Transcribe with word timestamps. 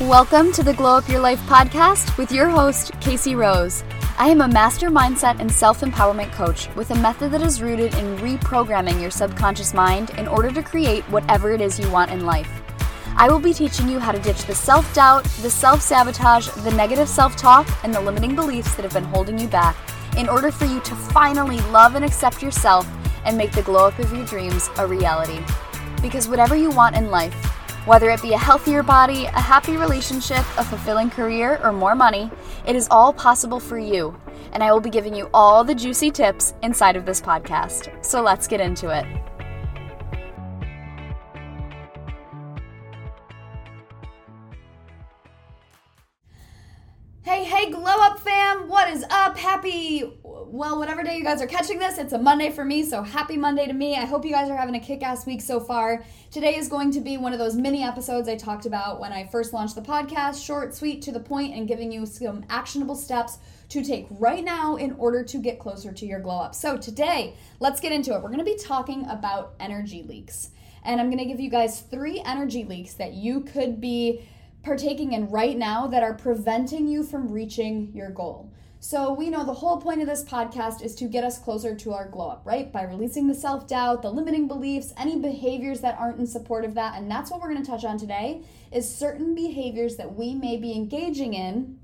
Welcome 0.00 0.50
to 0.52 0.62
the 0.62 0.72
Glow 0.72 0.96
Up 0.96 1.06
Your 1.10 1.20
Life 1.20 1.40
podcast 1.40 2.16
with 2.16 2.32
your 2.32 2.48
host, 2.48 2.98
Casey 3.02 3.34
Rose. 3.34 3.84
I 4.16 4.28
am 4.30 4.40
a 4.40 4.48
master 4.48 4.88
mindset 4.88 5.38
and 5.40 5.52
self 5.52 5.82
empowerment 5.82 6.32
coach 6.32 6.74
with 6.74 6.90
a 6.90 6.94
method 6.94 7.32
that 7.32 7.42
is 7.42 7.60
rooted 7.60 7.94
in 7.96 8.16
reprogramming 8.16 8.98
your 8.98 9.10
subconscious 9.10 9.74
mind 9.74 10.08
in 10.16 10.26
order 10.26 10.50
to 10.52 10.62
create 10.62 11.04
whatever 11.10 11.52
it 11.52 11.60
is 11.60 11.78
you 11.78 11.88
want 11.90 12.10
in 12.10 12.24
life. 12.24 12.50
I 13.14 13.28
will 13.28 13.40
be 13.40 13.52
teaching 13.52 13.90
you 13.90 13.98
how 13.98 14.12
to 14.12 14.18
ditch 14.18 14.46
the 14.46 14.54
self 14.54 14.92
doubt, 14.94 15.24
the 15.42 15.50
self 15.50 15.82
sabotage, 15.82 16.48
the 16.48 16.72
negative 16.72 17.06
self 17.08 17.36
talk, 17.36 17.68
and 17.84 17.92
the 17.92 18.00
limiting 18.00 18.34
beliefs 18.34 18.74
that 18.76 18.84
have 18.84 18.94
been 18.94 19.04
holding 19.04 19.38
you 19.38 19.48
back 19.48 19.76
in 20.16 20.30
order 20.30 20.50
for 20.50 20.64
you 20.64 20.80
to 20.80 20.94
finally 20.94 21.60
love 21.72 21.94
and 21.94 22.06
accept 22.06 22.42
yourself 22.42 22.88
and 23.26 23.36
make 23.36 23.52
the 23.52 23.62
glow 23.62 23.88
up 23.88 23.98
of 23.98 24.10
your 24.16 24.24
dreams 24.24 24.70
a 24.78 24.86
reality. 24.86 25.44
Because 26.00 26.26
whatever 26.26 26.56
you 26.56 26.70
want 26.70 26.96
in 26.96 27.10
life, 27.10 27.59
whether 27.86 28.10
it 28.10 28.22
be 28.22 28.32
a 28.32 28.38
healthier 28.38 28.82
body, 28.82 29.24
a 29.24 29.40
happy 29.40 29.76
relationship, 29.76 30.44
a 30.58 30.64
fulfilling 30.64 31.10
career, 31.10 31.60
or 31.62 31.72
more 31.72 31.94
money, 31.94 32.30
it 32.66 32.76
is 32.76 32.88
all 32.90 33.12
possible 33.12 33.60
for 33.60 33.78
you. 33.78 34.14
And 34.52 34.62
I 34.62 34.72
will 34.72 34.80
be 34.80 34.90
giving 34.90 35.14
you 35.14 35.30
all 35.32 35.64
the 35.64 35.74
juicy 35.74 36.10
tips 36.10 36.54
inside 36.62 36.96
of 36.96 37.06
this 37.06 37.20
podcast. 37.20 38.04
So 38.04 38.20
let's 38.22 38.46
get 38.46 38.60
into 38.60 38.90
it. 38.90 39.06
Hey, 47.30 47.44
hey, 47.44 47.70
Glow 47.70 47.84
Up 47.84 48.18
fam, 48.18 48.66
what 48.66 48.90
is 48.90 49.04
up? 49.08 49.36
Happy, 49.36 50.02
well, 50.24 50.80
whatever 50.80 51.04
day 51.04 51.16
you 51.16 51.22
guys 51.22 51.40
are 51.40 51.46
catching 51.46 51.78
this, 51.78 51.96
it's 51.96 52.12
a 52.12 52.18
Monday 52.18 52.50
for 52.50 52.64
me, 52.64 52.82
so 52.82 53.04
happy 53.04 53.36
Monday 53.36 53.68
to 53.68 53.72
me. 53.72 53.94
I 53.94 54.04
hope 54.04 54.24
you 54.24 54.32
guys 54.32 54.50
are 54.50 54.56
having 54.56 54.74
a 54.74 54.80
kick 54.80 55.04
ass 55.04 55.26
week 55.26 55.40
so 55.40 55.60
far. 55.60 56.02
Today 56.32 56.56
is 56.56 56.66
going 56.66 56.90
to 56.90 57.00
be 57.00 57.18
one 57.18 57.32
of 57.32 57.38
those 57.38 57.54
mini 57.54 57.84
episodes 57.84 58.28
I 58.28 58.34
talked 58.34 58.66
about 58.66 58.98
when 58.98 59.12
I 59.12 59.28
first 59.28 59.52
launched 59.52 59.76
the 59.76 59.80
podcast 59.80 60.44
short, 60.44 60.74
sweet, 60.74 61.02
to 61.02 61.12
the 61.12 61.20
point, 61.20 61.54
and 61.54 61.68
giving 61.68 61.92
you 61.92 62.04
some 62.04 62.44
actionable 62.50 62.96
steps 62.96 63.38
to 63.68 63.84
take 63.84 64.08
right 64.10 64.42
now 64.42 64.74
in 64.74 64.90
order 64.94 65.22
to 65.22 65.38
get 65.38 65.60
closer 65.60 65.92
to 65.92 66.04
your 66.04 66.18
glow 66.18 66.40
up. 66.40 66.56
So, 66.56 66.76
today, 66.76 67.36
let's 67.60 67.78
get 67.78 67.92
into 67.92 68.12
it. 68.12 68.20
We're 68.24 68.30
gonna 68.30 68.42
be 68.42 68.58
talking 68.58 69.06
about 69.06 69.54
energy 69.60 70.02
leaks, 70.02 70.50
and 70.82 71.00
I'm 71.00 71.10
gonna 71.10 71.26
give 71.26 71.38
you 71.38 71.48
guys 71.48 71.78
three 71.78 72.20
energy 72.26 72.64
leaks 72.64 72.94
that 72.94 73.12
you 73.12 73.42
could 73.42 73.80
be 73.80 74.26
partaking 74.62 75.12
in 75.12 75.30
right 75.30 75.56
now 75.56 75.86
that 75.86 76.02
are 76.02 76.14
preventing 76.14 76.86
you 76.86 77.02
from 77.02 77.32
reaching 77.32 77.90
your 77.94 78.10
goal. 78.10 78.52
So, 78.82 79.12
we 79.12 79.28
know 79.28 79.44
the 79.44 79.52
whole 79.52 79.76
point 79.76 80.00
of 80.00 80.06
this 80.06 80.24
podcast 80.24 80.80
is 80.82 80.94
to 80.96 81.04
get 81.04 81.22
us 81.22 81.38
closer 81.38 81.74
to 81.74 81.92
our 81.92 82.08
glow 82.08 82.30
up, 82.30 82.46
right? 82.46 82.72
By 82.72 82.84
releasing 82.84 83.28
the 83.28 83.34
self 83.34 83.68
doubt, 83.68 84.00
the 84.00 84.10
limiting 84.10 84.48
beliefs, 84.48 84.94
any 84.96 85.18
behaviors 85.18 85.82
that 85.82 85.98
aren't 85.98 86.18
in 86.18 86.26
support 86.26 86.64
of 86.64 86.74
that. 86.74 86.96
And 86.96 87.10
that's 87.10 87.30
what 87.30 87.42
we're 87.42 87.52
going 87.52 87.62
to 87.62 87.70
touch 87.70 87.84
on 87.84 87.98
today 87.98 88.42
is 88.72 88.90
certain 88.90 89.34
behaviors 89.34 89.96
that 89.96 90.14
we 90.14 90.34
may 90.34 90.56
be 90.56 90.72
engaging 90.72 91.34
in 91.34 91.78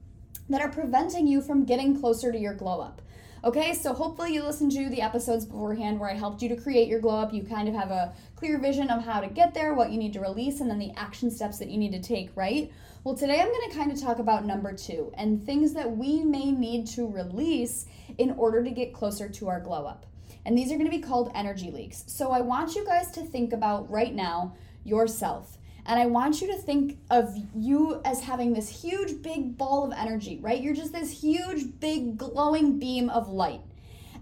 that 0.48 0.62
are 0.62 0.70
preventing 0.70 1.26
you 1.26 1.42
from 1.42 1.66
getting 1.66 2.00
closer 2.00 2.32
to 2.32 2.38
your 2.38 2.54
glow 2.54 2.80
up. 2.80 3.02
Okay, 3.46 3.74
so 3.74 3.92
hopefully 3.92 4.34
you 4.34 4.42
listened 4.42 4.72
to 4.72 4.88
the 4.88 5.00
episodes 5.00 5.44
beforehand 5.44 6.00
where 6.00 6.10
I 6.10 6.14
helped 6.14 6.42
you 6.42 6.48
to 6.48 6.56
create 6.56 6.88
your 6.88 6.98
glow 6.98 7.20
up. 7.20 7.32
You 7.32 7.44
kind 7.44 7.68
of 7.68 7.76
have 7.76 7.92
a 7.92 8.12
clear 8.34 8.58
vision 8.58 8.90
of 8.90 9.04
how 9.04 9.20
to 9.20 9.28
get 9.28 9.54
there, 9.54 9.72
what 9.72 9.92
you 9.92 9.98
need 9.98 10.14
to 10.14 10.20
release, 10.20 10.60
and 10.60 10.68
then 10.68 10.80
the 10.80 10.90
action 10.96 11.30
steps 11.30 11.58
that 11.58 11.70
you 11.70 11.78
need 11.78 11.92
to 11.92 12.02
take, 12.02 12.30
right? 12.34 12.72
Well, 13.04 13.14
today 13.14 13.40
I'm 13.40 13.46
going 13.46 13.70
to 13.70 13.76
kind 13.76 13.92
of 13.92 14.00
talk 14.00 14.18
about 14.18 14.44
number 14.44 14.72
two 14.72 15.12
and 15.16 15.46
things 15.46 15.74
that 15.74 15.96
we 15.96 16.24
may 16.24 16.50
need 16.50 16.88
to 16.88 17.06
release 17.06 17.86
in 18.18 18.32
order 18.32 18.64
to 18.64 18.70
get 18.72 18.92
closer 18.92 19.28
to 19.28 19.48
our 19.48 19.60
glow 19.60 19.86
up. 19.86 20.06
And 20.44 20.58
these 20.58 20.72
are 20.72 20.76
going 20.76 20.90
to 20.90 20.96
be 20.96 20.98
called 21.00 21.30
energy 21.32 21.70
leaks. 21.70 22.02
So 22.08 22.32
I 22.32 22.40
want 22.40 22.74
you 22.74 22.84
guys 22.84 23.12
to 23.12 23.20
think 23.20 23.52
about 23.52 23.88
right 23.88 24.12
now 24.12 24.56
yourself. 24.82 25.56
And 25.86 26.00
I 26.00 26.06
want 26.06 26.40
you 26.40 26.48
to 26.48 26.56
think 26.56 26.98
of 27.10 27.32
you 27.54 28.00
as 28.04 28.20
having 28.20 28.52
this 28.52 28.68
huge, 28.68 29.22
big 29.22 29.56
ball 29.56 29.84
of 29.84 29.96
energy, 29.96 30.40
right? 30.42 30.60
You're 30.60 30.74
just 30.74 30.92
this 30.92 31.10
huge, 31.10 31.78
big, 31.78 32.18
glowing 32.18 32.80
beam 32.80 33.08
of 33.08 33.28
light. 33.28 33.60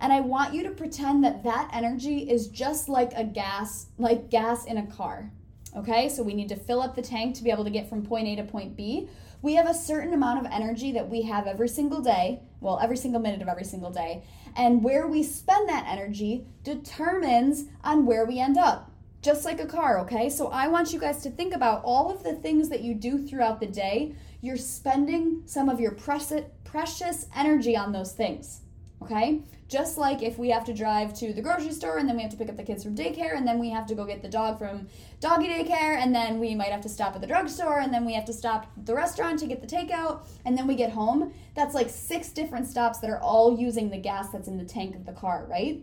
And 0.00 0.12
I 0.12 0.20
want 0.20 0.52
you 0.52 0.62
to 0.64 0.70
pretend 0.70 1.24
that 1.24 1.42
that 1.44 1.70
energy 1.72 2.30
is 2.30 2.48
just 2.48 2.90
like 2.90 3.12
a 3.16 3.24
gas, 3.24 3.86
like 3.96 4.28
gas 4.28 4.66
in 4.66 4.76
a 4.76 4.86
car. 4.86 5.32
Okay, 5.74 6.08
so 6.10 6.22
we 6.22 6.34
need 6.34 6.50
to 6.50 6.56
fill 6.56 6.82
up 6.82 6.94
the 6.94 7.02
tank 7.02 7.34
to 7.36 7.42
be 7.42 7.50
able 7.50 7.64
to 7.64 7.70
get 7.70 7.88
from 7.88 8.04
point 8.04 8.28
A 8.28 8.36
to 8.36 8.44
point 8.44 8.76
B. 8.76 9.08
We 9.40 9.54
have 9.54 9.66
a 9.66 9.74
certain 9.74 10.12
amount 10.12 10.44
of 10.44 10.52
energy 10.52 10.92
that 10.92 11.08
we 11.08 11.22
have 11.22 11.46
every 11.46 11.68
single 11.68 12.00
day, 12.00 12.42
well, 12.60 12.78
every 12.80 12.96
single 12.96 13.20
minute 13.20 13.42
of 13.42 13.48
every 13.48 13.64
single 13.64 13.90
day. 13.90 14.22
And 14.56 14.84
where 14.84 15.06
we 15.06 15.22
spend 15.22 15.68
that 15.68 15.86
energy 15.88 16.46
determines 16.62 17.64
on 17.82 18.06
where 18.06 18.24
we 18.24 18.38
end 18.38 18.56
up 18.56 18.90
just 19.24 19.46
like 19.46 19.58
a 19.58 19.66
car, 19.66 19.98
okay? 20.00 20.28
So 20.28 20.48
I 20.48 20.68
want 20.68 20.92
you 20.92 21.00
guys 21.00 21.22
to 21.22 21.30
think 21.30 21.54
about 21.54 21.82
all 21.82 22.10
of 22.10 22.22
the 22.22 22.34
things 22.34 22.68
that 22.68 22.82
you 22.82 22.94
do 22.94 23.18
throughout 23.18 23.58
the 23.58 23.66
day. 23.66 24.14
You're 24.42 24.58
spending 24.58 25.42
some 25.46 25.70
of 25.70 25.80
your 25.80 25.92
precious 25.92 27.26
energy 27.34 27.74
on 27.74 27.92
those 27.92 28.12
things. 28.12 28.60
Okay? 29.00 29.40
Just 29.66 29.96
like 29.96 30.22
if 30.22 30.38
we 30.38 30.50
have 30.50 30.64
to 30.66 30.74
drive 30.74 31.14
to 31.14 31.32
the 31.32 31.40
grocery 31.40 31.72
store 31.72 31.96
and 31.96 32.06
then 32.06 32.16
we 32.16 32.22
have 32.22 32.30
to 32.32 32.36
pick 32.36 32.50
up 32.50 32.56
the 32.58 32.62
kids 32.62 32.84
from 32.84 32.94
daycare 32.94 33.34
and 33.34 33.48
then 33.48 33.58
we 33.58 33.70
have 33.70 33.86
to 33.86 33.94
go 33.94 34.04
get 34.04 34.22
the 34.22 34.28
dog 34.28 34.58
from 34.58 34.88
doggy 35.20 35.48
daycare 35.48 35.96
and 35.96 36.14
then 36.14 36.38
we 36.38 36.54
might 36.54 36.70
have 36.70 36.82
to 36.82 36.88
stop 36.88 37.14
at 37.14 37.22
the 37.22 37.26
drugstore 37.26 37.80
and 37.80 37.92
then 37.92 38.04
we 38.04 38.12
have 38.12 38.26
to 38.26 38.32
stop 38.32 38.70
the 38.84 38.94
restaurant 38.94 39.38
to 39.38 39.46
get 39.46 39.62
the 39.62 39.66
takeout 39.66 40.26
and 40.44 40.56
then 40.56 40.66
we 40.66 40.74
get 40.74 40.90
home. 40.90 41.32
That's 41.54 41.74
like 41.74 41.88
six 41.88 42.28
different 42.28 42.68
stops 42.68 42.98
that 42.98 43.08
are 43.08 43.20
all 43.20 43.58
using 43.58 43.88
the 43.88 43.98
gas 43.98 44.28
that's 44.28 44.48
in 44.48 44.58
the 44.58 44.64
tank 44.64 44.94
of 44.94 45.06
the 45.06 45.12
car, 45.12 45.46
right? 45.48 45.82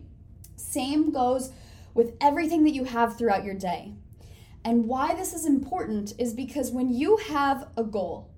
Same 0.56 1.10
goes 1.10 1.52
with 1.94 2.14
everything 2.20 2.64
that 2.64 2.74
you 2.74 2.84
have 2.84 3.16
throughout 3.16 3.44
your 3.44 3.54
day. 3.54 3.94
And 4.64 4.86
why 4.86 5.14
this 5.14 5.32
is 5.32 5.46
important 5.46 6.14
is 6.18 6.34
because 6.34 6.70
when 6.70 6.92
you 6.92 7.16
have 7.28 7.68
a 7.76 7.82
goal, 7.82 8.30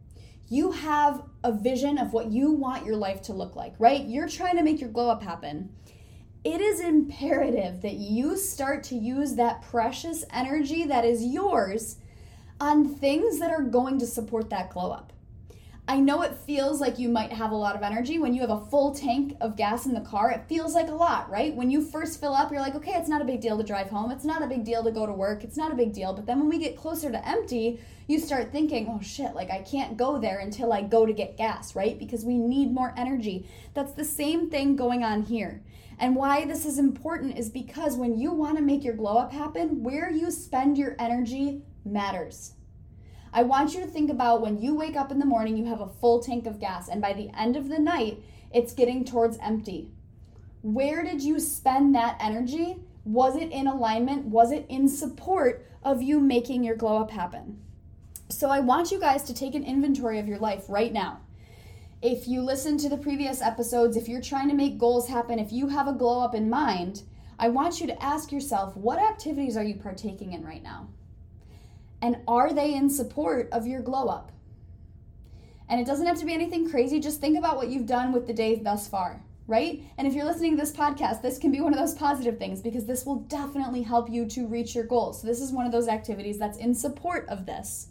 you 0.48 0.72
have 0.72 1.22
a 1.42 1.52
vision 1.52 1.98
of 1.98 2.12
what 2.12 2.30
you 2.30 2.52
want 2.52 2.86
your 2.86 2.96
life 2.96 3.22
to 3.22 3.32
look 3.32 3.56
like, 3.56 3.74
right? 3.78 4.06
You're 4.06 4.28
trying 4.28 4.56
to 4.56 4.62
make 4.62 4.80
your 4.80 4.90
glow 4.90 5.10
up 5.10 5.22
happen. 5.22 5.70
It 6.44 6.60
is 6.60 6.80
imperative 6.80 7.80
that 7.82 7.94
you 7.94 8.36
start 8.36 8.84
to 8.84 8.94
use 8.94 9.34
that 9.34 9.62
precious 9.62 10.24
energy 10.30 10.84
that 10.84 11.04
is 11.04 11.24
yours 11.24 11.96
on 12.60 12.94
things 12.94 13.38
that 13.38 13.50
are 13.50 13.62
going 13.62 13.98
to 13.98 14.06
support 14.06 14.50
that 14.50 14.70
glow 14.70 14.92
up. 14.92 15.13
I 15.86 16.00
know 16.00 16.22
it 16.22 16.38
feels 16.38 16.80
like 16.80 16.98
you 16.98 17.10
might 17.10 17.30
have 17.30 17.50
a 17.50 17.56
lot 17.56 17.76
of 17.76 17.82
energy 17.82 18.18
when 18.18 18.32
you 18.32 18.40
have 18.40 18.48
a 18.48 18.64
full 18.64 18.94
tank 18.94 19.36
of 19.42 19.54
gas 19.54 19.84
in 19.84 19.92
the 19.92 20.00
car. 20.00 20.30
It 20.30 20.48
feels 20.48 20.74
like 20.74 20.88
a 20.88 20.94
lot, 20.94 21.28
right? 21.30 21.54
When 21.54 21.70
you 21.70 21.84
first 21.84 22.18
fill 22.18 22.32
up, 22.32 22.50
you're 22.50 22.62
like, 22.62 22.74
okay, 22.74 22.92
it's 22.92 23.08
not 23.08 23.20
a 23.20 23.26
big 23.26 23.42
deal 23.42 23.58
to 23.58 23.62
drive 23.62 23.90
home. 23.90 24.10
It's 24.10 24.24
not 24.24 24.42
a 24.42 24.46
big 24.46 24.64
deal 24.64 24.82
to 24.82 24.90
go 24.90 25.04
to 25.04 25.12
work. 25.12 25.44
It's 25.44 25.58
not 25.58 25.72
a 25.72 25.76
big 25.76 25.92
deal. 25.92 26.14
But 26.14 26.24
then 26.24 26.40
when 26.40 26.48
we 26.48 26.56
get 26.56 26.78
closer 26.78 27.12
to 27.12 27.28
empty, 27.28 27.80
you 28.06 28.18
start 28.18 28.50
thinking, 28.50 28.88
oh 28.88 29.02
shit, 29.02 29.34
like 29.34 29.50
I 29.50 29.60
can't 29.60 29.98
go 29.98 30.18
there 30.18 30.38
until 30.38 30.72
I 30.72 30.80
go 30.80 31.04
to 31.04 31.12
get 31.12 31.36
gas, 31.36 31.76
right? 31.76 31.98
Because 31.98 32.24
we 32.24 32.38
need 32.38 32.72
more 32.72 32.94
energy. 32.96 33.46
That's 33.74 33.92
the 33.92 34.04
same 34.06 34.48
thing 34.48 34.76
going 34.76 35.04
on 35.04 35.24
here. 35.24 35.62
And 35.98 36.16
why 36.16 36.46
this 36.46 36.64
is 36.64 36.78
important 36.78 37.36
is 37.36 37.50
because 37.50 37.96
when 37.96 38.18
you 38.18 38.32
want 38.32 38.56
to 38.56 38.62
make 38.62 38.84
your 38.84 38.94
glow 38.94 39.18
up 39.18 39.32
happen, 39.32 39.82
where 39.82 40.10
you 40.10 40.30
spend 40.30 40.78
your 40.78 40.96
energy 40.98 41.60
matters. 41.84 42.53
I 43.36 43.42
want 43.42 43.74
you 43.74 43.80
to 43.80 43.86
think 43.88 44.10
about 44.10 44.42
when 44.42 44.62
you 44.62 44.76
wake 44.76 44.94
up 44.94 45.10
in 45.10 45.18
the 45.18 45.26
morning, 45.26 45.56
you 45.56 45.64
have 45.64 45.80
a 45.80 45.88
full 45.88 46.22
tank 46.22 46.46
of 46.46 46.60
gas, 46.60 46.88
and 46.88 47.02
by 47.02 47.14
the 47.14 47.30
end 47.36 47.56
of 47.56 47.68
the 47.68 47.80
night, 47.80 48.22
it's 48.52 48.72
getting 48.72 49.04
towards 49.04 49.38
empty. 49.42 49.90
Where 50.62 51.02
did 51.02 51.20
you 51.20 51.40
spend 51.40 51.96
that 51.96 52.16
energy? 52.20 52.76
Was 53.04 53.34
it 53.34 53.50
in 53.50 53.66
alignment? 53.66 54.26
Was 54.26 54.52
it 54.52 54.66
in 54.68 54.88
support 54.88 55.66
of 55.82 56.00
you 56.00 56.20
making 56.20 56.62
your 56.62 56.76
glow 56.76 56.98
up 56.98 57.10
happen? 57.10 57.58
So 58.28 58.50
I 58.50 58.60
want 58.60 58.92
you 58.92 59.00
guys 59.00 59.24
to 59.24 59.34
take 59.34 59.56
an 59.56 59.64
inventory 59.64 60.20
of 60.20 60.28
your 60.28 60.38
life 60.38 60.66
right 60.68 60.92
now. 60.92 61.18
If 62.02 62.28
you 62.28 62.40
listen 62.40 62.78
to 62.78 62.88
the 62.88 62.96
previous 62.96 63.42
episodes, 63.42 63.96
if 63.96 64.08
you're 64.08 64.22
trying 64.22 64.48
to 64.48 64.54
make 64.54 64.78
goals 64.78 65.08
happen, 65.08 65.40
if 65.40 65.50
you 65.50 65.66
have 65.66 65.88
a 65.88 65.92
glow 65.92 66.20
up 66.20 66.36
in 66.36 66.48
mind, 66.48 67.02
I 67.36 67.48
want 67.48 67.80
you 67.80 67.88
to 67.88 68.00
ask 68.00 68.30
yourself 68.30 68.76
what 68.76 69.00
activities 69.00 69.56
are 69.56 69.64
you 69.64 69.74
partaking 69.74 70.34
in 70.34 70.44
right 70.44 70.62
now? 70.62 70.86
And 72.02 72.18
are 72.28 72.52
they 72.52 72.74
in 72.74 72.90
support 72.90 73.48
of 73.52 73.66
your 73.66 73.80
glow 73.80 74.08
up? 74.08 74.32
And 75.68 75.80
it 75.80 75.86
doesn't 75.86 76.06
have 76.06 76.18
to 76.18 76.26
be 76.26 76.34
anything 76.34 76.68
crazy. 76.68 77.00
Just 77.00 77.20
think 77.20 77.38
about 77.38 77.56
what 77.56 77.68
you've 77.68 77.86
done 77.86 78.12
with 78.12 78.26
the 78.26 78.34
day 78.34 78.56
thus 78.56 78.86
far, 78.86 79.22
right? 79.46 79.82
And 79.96 80.06
if 80.06 80.14
you're 80.14 80.26
listening 80.26 80.52
to 80.52 80.60
this 80.60 80.72
podcast, 80.72 81.22
this 81.22 81.38
can 81.38 81.50
be 81.50 81.60
one 81.60 81.72
of 81.72 81.78
those 81.78 81.94
positive 81.94 82.38
things 82.38 82.60
because 82.60 82.84
this 82.84 83.06
will 83.06 83.20
definitely 83.20 83.82
help 83.82 84.10
you 84.10 84.26
to 84.26 84.46
reach 84.46 84.74
your 84.74 84.84
goals. 84.84 85.22
So, 85.22 85.26
this 85.26 85.40
is 85.40 85.52
one 85.52 85.64
of 85.64 85.72
those 85.72 85.88
activities 85.88 86.38
that's 86.38 86.58
in 86.58 86.74
support 86.74 87.26
of 87.28 87.46
this. 87.46 87.88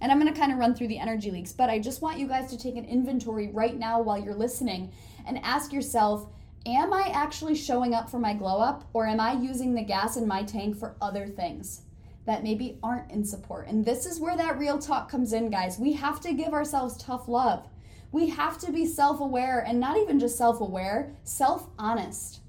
And 0.00 0.12
I'm 0.12 0.20
going 0.20 0.32
to 0.32 0.38
kind 0.38 0.52
of 0.52 0.58
run 0.58 0.74
through 0.74 0.88
the 0.88 0.98
energy 0.98 1.30
leaks, 1.30 1.52
but 1.52 1.70
I 1.70 1.78
just 1.78 2.02
want 2.02 2.18
you 2.18 2.28
guys 2.28 2.50
to 2.50 2.58
take 2.58 2.76
an 2.76 2.84
inventory 2.84 3.48
right 3.48 3.76
now 3.76 4.00
while 4.00 4.22
you're 4.22 4.34
listening 4.34 4.92
and 5.26 5.38
ask 5.42 5.72
yourself 5.72 6.28
Am 6.66 6.92
I 6.92 7.10
actually 7.12 7.54
showing 7.54 7.94
up 7.94 8.10
for 8.10 8.18
my 8.18 8.34
glow 8.34 8.58
up, 8.58 8.88
or 8.92 9.06
am 9.06 9.20
I 9.20 9.34
using 9.34 9.74
the 9.74 9.84
gas 9.84 10.16
in 10.16 10.26
my 10.26 10.42
tank 10.42 10.76
for 10.76 10.96
other 11.00 11.28
things? 11.28 11.82
That 12.26 12.42
maybe 12.42 12.78
aren't 12.82 13.10
in 13.10 13.24
support. 13.24 13.68
And 13.68 13.84
this 13.84 14.04
is 14.04 14.20
where 14.20 14.36
that 14.36 14.58
real 14.58 14.78
talk 14.78 15.10
comes 15.10 15.32
in, 15.32 15.48
guys. 15.50 15.78
We 15.78 15.92
have 15.94 16.20
to 16.20 16.34
give 16.34 16.52
ourselves 16.52 16.96
tough 16.96 17.28
love. 17.28 17.66
We 18.12 18.28
have 18.30 18.58
to 18.58 18.72
be 18.72 18.86
self 18.86 19.20
aware 19.20 19.60
and 19.66 19.80
not 19.80 19.96
even 19.96 20.18
just 20.18 20.36
self 20.36 20.60
aware, 20.60 21.14
self 21.24 21.68
honest. 21.78 22.40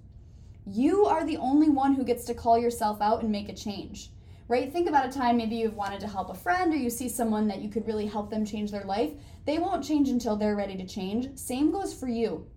You 0.65 1.05
are 1.05 1.25
the 1.25 1.37
only 1.37 1.69
one 1.69 1.93
who 1.93 2.03
gets 2.03 2.25
to 2.25 2.33
call 2.33 2.57
yourself 2.59 3.01
out 3.01 3.21
and 3.21 3.31
make 3.31 3.49
a 3.49 3.53
change. 3.55 4.11
right? 4.47 4.71
Think 4.71 4.87
about 4.87 5.07
a 5.07 5.11
time 5.11 5.37
maybe 5.37 5.55
you've 5.57 5.75
wanted 5.75 5.99
to 6.01 6.07
help 6.07 6.29
a 6.29 6.33
friend 6.33 6.73
or 6.73 6.77
you 6.77 6.89
see 6.89 7.09
someone 7.09 7.47
that 7.47 7.61
you 7.61 7.69
could 7.69 7.85
really 7.87 8.05
help 8.05 8.29
them 8.29 8.45
change 8.45 8.71
their 8.71 8.85
life. 8.85 9.11
They 9.45 9.59
won't 9.59 9.83
change 9.83 10.09
until 10.09 10.35
they're 10.35 10.55
ready 10.55 10.77
to 10.77 10.85
change. 10.85 11.37
Same 11.37 11.71
goes 11.71 11.93
for 11.93 12.07
you. 12.07 12.47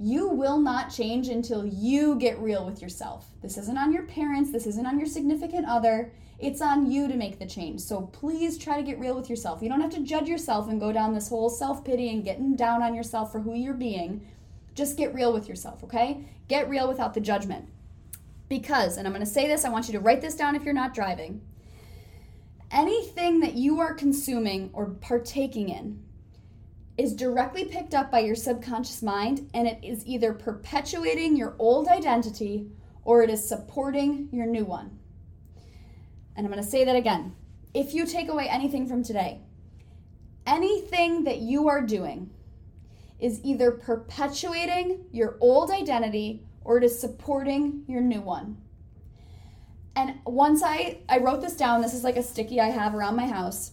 You 0.00 0.28
will 0.28 0.58
not 0.58 0.92
change 0.92 1.28
until 1.28 1.66
you 1.66 2.14
get 2.16 2.38
real 2.38 2.64
with 2.64 2.80
yourself. 2.80 3.26
This 3.42 3.58
isn't 3.58 3.78
on 3.78 3.92
your 3.92 4.04
parents, 4.04 4.52
this 4.52 4.66
isn't 4.66 4.86
on 4.86 4.98
your 4.98 5.08
significant 5.08 5.66
other. 5.66 6.12
It's 6.38 6.60
on 6.60 6.88
you 6.88 7.08
to 7.08 7.16
make 7.16 7.40
the 7.40 7.46
change. 7.46 7.80
So 7.80 8.02
please 8.02 8.58
try 8.58 8.76
to 8.76 8.84
get 8.84 9.00
real 9.00 9.16
with 9.16 9.28
yourself. 9.28 9.60
You 9.60 9.68
don't 9.68 9.80
have 9.80 9.94
to 9.94 10.04
judge 10.04 10.28
yourself 10.28 10.68
and 10.68 10.78
go 10.78 10.92
down 10.92 11.12
this 11.12 11.28
whole 11.28 11.50
self 11.50 11.84
pity 11.84 12.10
and 12.10 12.24
getting 12.24 12.54
down 12.54 12.80
on 12.80 12.94
yourself 12.94 13.32
for 13.32 13.40
who 13.40 13.54
you're 13.54 13.74
being. 13.74 14.24
Just 14.76 14.96
get 14.96 15.12
real 15.12 15.32
with 15.32 15.48
yourself, 15.48 15.82
okay? 15.82 16.24
Get 16.46 16.68
real 16.68 16.86
without 16.86 17.12
the 17.12 17.20
judgment. 17.20 17.68
Because, 18.48 18.96
and 18.96 19.06
I'm 19.06 19.12
going 19.12 19.24
to 19.24 19.30
say 19.30 19.48
this, 19.48 19.64
I 19.64 19.68
want 19.68 19.88
you 19.88 19.92
to 19.94 20.00
write 20.00 20.20
this 20.20 20.36
down 20.36 20.54
if 20.54 20.62
you're 20.62 20.72
not 20.72 20.94
driving. 20.94 21.40
Anything 22.70 23.40
that 23.40 23.54
you 23.54 23.80
are 23.80 23.92
consuming 23.92 24.70
or 24.72 24.86
partaking 24.86 25.68
in 25.68 26.04
is 26.98 27.14
directly 27.14 27.64
picked 27.64 27.94
up 27.94 28.10
by 28.10 28.18
your 28.18 28.34
subconscious 28.34 29.02
mind 29.02 29.48
and 29.54 29.68
it 29.68 29.78
is 29.84 30.04
either 30.04 30.32
perpetuating 30.32 31.36
your 31.36 31.54
old 31.58 31.86
identity 31.86 32.68
or 33.04 33.22
it 33.22 33.30
is 33.30 33.48
supporting 33.48 34.28
your 34.32 34.46
new 34.46 34.64
one. 34.64 34.98
And 36.36 36.44
I'm 36.44 36.52
going 36.52 36.62
to 36.62 36.68
say 36.68 36.84
that 36.84 36.96
again. 36.96 37.36
If 37.72 37.94
you 37.94 38.04
take 38.04 38.28
away 38.28 38.48
anything 38.48 38.88
from 38.88 39.04
today, 39.04 39.40
anything 40.44 41.22
that 41.24 41.38
you 41.38 41.68
are 41.68 41.82
doing 41.82 42.30
is 43.20 43.40
either 43.44 43.70
perpetuating 43.70 45.04
your 45.12 45.36
old 45.40 45.70
identity 45.70 46.42
or 46.62 46.78
it 46.78 46.84
is 46.84 46.98
supporting 46.98 47.84
your 47.86 48.00
new 48.00 48.20
one. 48.20 48.56
And 49.94 50.16
once 50.24 50.62
I 50.62 50.98
I 51.08 51.18
wrote 51.18 51.40
this 51.40 51.56
down, 51.56 51.80
this 51.80 51.94
is 51.94 52.04
like 52.04 52.16
a 52.16 52.22
sticky 52.22 52.60
I 52.60 52.66
have 52.66 52.94
around 52.94 53.16
my 53.16 53.26
house 53.26 53.72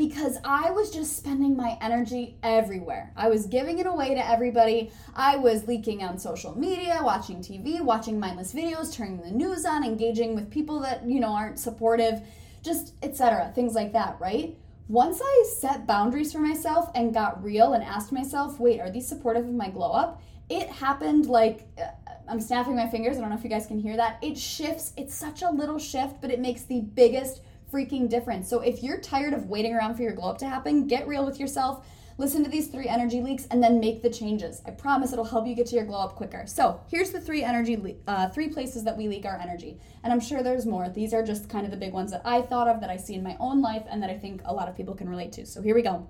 because 0.00 0.38
I 0.44 0.70
was 0.70 0.90
just 0.90 1.14
spending 1.18 1.54
my 1.54 1.76
energy 1.82 2.38
everywhere. 2.42 3.12
I 3.16 3.28
was 3.28 3.44
giving 3.44 3.80
it 3.80 3.86
away 3.86 4.14
to 4.14 4.26
everybody. 4.26 4.90
I 5.14 5.36
was 5.36 5.68
leaking 5.68 6.02
on 6.02 6.18
social 6.18 6.58
media, 6.58 7.00
watching 7.02 7.40
TV, 7.40 7.82
watching 7.82 8.18
mindless 8.18 8.54
videos, 8.54 8.94
turning 8.94 9.20
the 9.20 9.30
news 9.30 9.66
on, 9.66 9.84
engaging 9.84 10.34
with 10.34 10.50
people 10.50 10.80
that, 10.80 11.06
you 11.06 11.20
know, 11.20 11.34
aren't 11.34 11.58
supportive, 11.58 12.22
just 12.62 12.94
etc. 13.02 13.52
Things 13.54 13.74
like 13.74 13.92
that, 13.92 14.16
right? 14.18 14.56
Once 14.88 15.20
I 15.22 15.44
set 15.58 15.86
boundaries 15.86 16.32
for 16.32 16.38
myself 16.38 16.90
and 16.94 17.12
got 17.12 17.44
real 17.44 17.74
and 17.74 17.84
asked 17.84 18.10
myself, 18.10 18.58
"Wait, 18.58 18.80
are 18.80 18.90
these 18.90 19.06
supportive 19.06 19.44
of 19.44 19.52
my 19.52 19.68
glow 19.68 19.92
up?" 19.92 20.22
It 20.48 20.68
happened 20.68 21.26
like 21.26 21.68
uh, 21.78 21.90
I'm 22.26 22.40
snapping 22.40 22.74
my 22.74 22.88
fingers. 22.88 23.18
I 23.18 23.20
don't 23.20 23.28
know 23.28 23.36
if 23.36 23.44
you 23.44 23.50
guys 23.50 23.66
can 23.66 23.78
hear 23.78 23.98
that. 23.98 24.18
It 24.22 24.38
shifts. 24.38 24.94
It's 24.96 25.14
such 25.14 25.42
a 25.42 25.50
little 25.50 25.78
shift, 25.78 26.22
but 26.22 26.30
it 26.30 26.40
makes 26.40 26.62
the 26.62 26.80
biggest 26.80 27.42
freaking 27.72 28.08
difference. 28.08 28.48
So 28.48 28.60
if 28.60 28.82
you're 28.82 29.00
tired 29.00 29.34
of 29.34 29.46
waiting 29.46 29.74
around 29.74 29.94
for 29.94 30.02
your 30.02 30.12
glow 30.12 30.30
up 30.30 30.38
to 30.38 30.48
happen, 30.48 30.86
get 30.86 31.06
real 31.06 31.24
with 31.24 31.38
yourself. 31.38 31.86
Listen 32.18 32.44
to 32.44 32.50
these 32.50 32.68
three 32.68 32.86
energy 32.86 33.22
leaks 33.22 33.46
and 33.50 33.62
then 33.62 33.80
make 33.80 34.02
the 34.02 34.10
changes. 34.10 34.60
I 34.66 34.72
promise 34.72 35.10
it'll 35.10 35.24
help 35.24 35.46
you 35.46 35.54
get 35.54 35.66
to 35.68 35.76
your 35.76 35.86
glow 35.86 36.00
up 36.00 36.16
quicker. 36.16 36.44
So 36.46 36.78
here's 36.90 37.10
the 37.12 37.20
three 37.20 37.42
energy, 37.42 37.78
le- 37.78 37.94
uh, 38.06 38.28
three 38.28 38.48
places 38.48 38.84
that 38.84 38.94
we 38.94 39.08
leak 39.08 39.24
our 39.24 39.38
energy, 39.38 39.80
and 40.04 40.12
I'm 40.12 40.20
sure 40.20 40.42
there's 40.42 40.66
more. 40.66 40.90
These 40.90 41.14
are 41.14 41.24
just 41.24 41.48
kind 41.48 41.64
of 41.64 41.70
the 41.70 41.78
big 41.78 41.94
ones 41.94 42.10
that 42.10 42.20
I 42.26 42.42
thought 42.42 42.68
of 42.68 42.82
that 42.82 42.90
I 42.90 42.98
see 42.98 43.14
in 43.14 43.22
my 43.22 43.38
own 43.40 43.62
life 43.62 43.84
and 43.88 44.02
that 44.02 44.10
I 44.10 44.18
think 44.18 44.42
a 44.44 44.52
lot 44.52 44.68
of 44.68 44.76
people 44.76 44.94
can 44.94 45.08
relate 45.08 45.32
to. 45.32 45.46
So 45.46 45.62
here 45.62 45.74
we 45.74 45.80
go. 45.80 46.06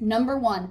Number 0.00 0.38
one, 0.38 0.70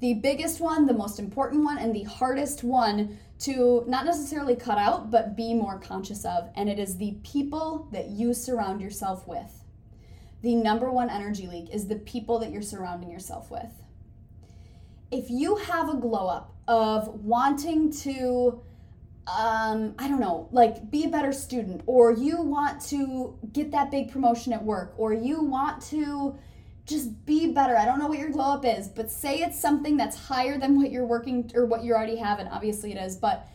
the 0.00 0.14
biggest 0.14 0.58
one, 0.58 0.86
the 0.86 0.94
most 0.94 1.18
important 1.18 1.62
one, 1.62 1.76
and 1.76 1.94
the 1.94 2.04
hardest 2.04 2.64
one 2.64 3.18
to 3.40 3.84
not 3.86 4.06
necessarily 4.06 4.56
cut 4.56 4.78
out, 4.78 5.10
but 5.10 5.36
be 5.36 5.52
more 5.52 5.78
conscious 5.78 6.24
of, 6.24 6.48
and 6.54 6.70
it 6.70 6.78
is 6.78 6.96
the 6.96 7.18
people 7.24 7.88
that 7.92 8.08
you 8.08 8.32
surround 8.32 8.80
yourself 8.80 9.28
with 9.28 9.63
the 10.44 10.54
number 10.54 10.90
one 10.90 11.08
energy 11.08 11.46
leak 11.46 11.70
is 11.72 11.88
the 11.88 11.96
people 11.96 12.38
that 12.38 12.52
you're 12.52 12.62
surrounding 12.62 13.10
yourself 13.10 13.50
with. 13.50 13.72
If 15.10 15.30
you 15.30 15.56
have 15.56 15.88
a 15.88 15.96
glow 15.96 16.28
up 16.28 16.54
of 16.68 17.08
wanting 17.24 17.90
to, 18.02 18.60
um, 19.26 19.94
I 19.98 20.06
don't 20.06 20.20
know, 20.20 20.48
like 20.52 20.90
be 20.90 21.04
a 21.04 21.08
better 21.08 21.32
student, 21.32 21.80
or 21.86 22.12
you 22.12 22.42
want 22.42 22.82
to 22.88 23.38
get 23.54 23.70
that 23.70 23.90
big 23.90 24.12
promotion 24.12 24.52
at 24.52 24.62
work, 24.62 24.92
or 24.98 25.14
you 25.14 25.42
want 25.42 25.82
to 25.84 26.36
just 26.84 27.24
be 27.24 27.50
better. 27.50 27.74
I 27.78 27.86
don't 27.86 27.98
know 27.98 28.08
what 28.08 28.18
your 28.18 28.28
glow 28.28 28.52
up 28.52 28.66
is, 28.66 28.86
but 28.86 29.10
say 29.10 29.38
it's 29.38 29.58
something 29.58 29.96
that's 29.96 30.16
higher 30.28 30.58
than 30.58 30.76
what 30.76 30.90
you're 30.90 31.06
working 31.06 31.50
or 31.54 31.64
what 31.64 31.84
you 31.84 31.94
already 31.94 32.16
have, 32.16 32.38
and 32.38 32.50
obviously 32.50 32.92
it 32.92 32.98
is, 32.98 33.16
but 33.16 33.48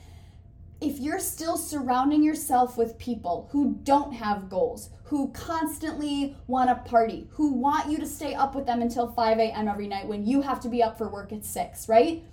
if 0.82 0.98
you're 0.98 1.20
still 1.20 1.58
surrounding 1.58 2.24
yourself 2.24 2.78
with 2.78 2.98
people 2.98 3.50
who 3.52 3.78
don't 3.84 4.14
have 4.14 4.50
goals, 4.50 4.90
who 5.10 5.32
constantly 5.32 6.36
want 6.46 6.70
to 6.70 6.90
party, 6.90 7.28
who 7.32 7.52
want 7.52 7.90
you 7.92 7.98
to 7.98 8.06
stay 8.06 8.36
up 8.36 8.54
with 8.54 8.68
them 8.68 8.80
until 8.80 9.12
5 9.12 9.40
a.m. 9.40 9.68
every 9.68 9.88
night 9.88 10.08
when 10.08 10.24
you 10.24 10.42
have 10.42 10.60
to 10.60 10.70
be 10.70 10.84
up 10.84 11.00
for 11.00 11.10
work 11.10 11.34
at 11.34 11.44
6, 11.44 11.90
right? 11.90 12.24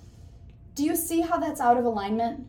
Do 0.74 0.84
you 0.84 0.94
see 0.94 1.22
how 1.22 1.38
that's 1.38 1.58
out 1.58 1.78
of 1.78 1.86
alignment? 1.86 2.46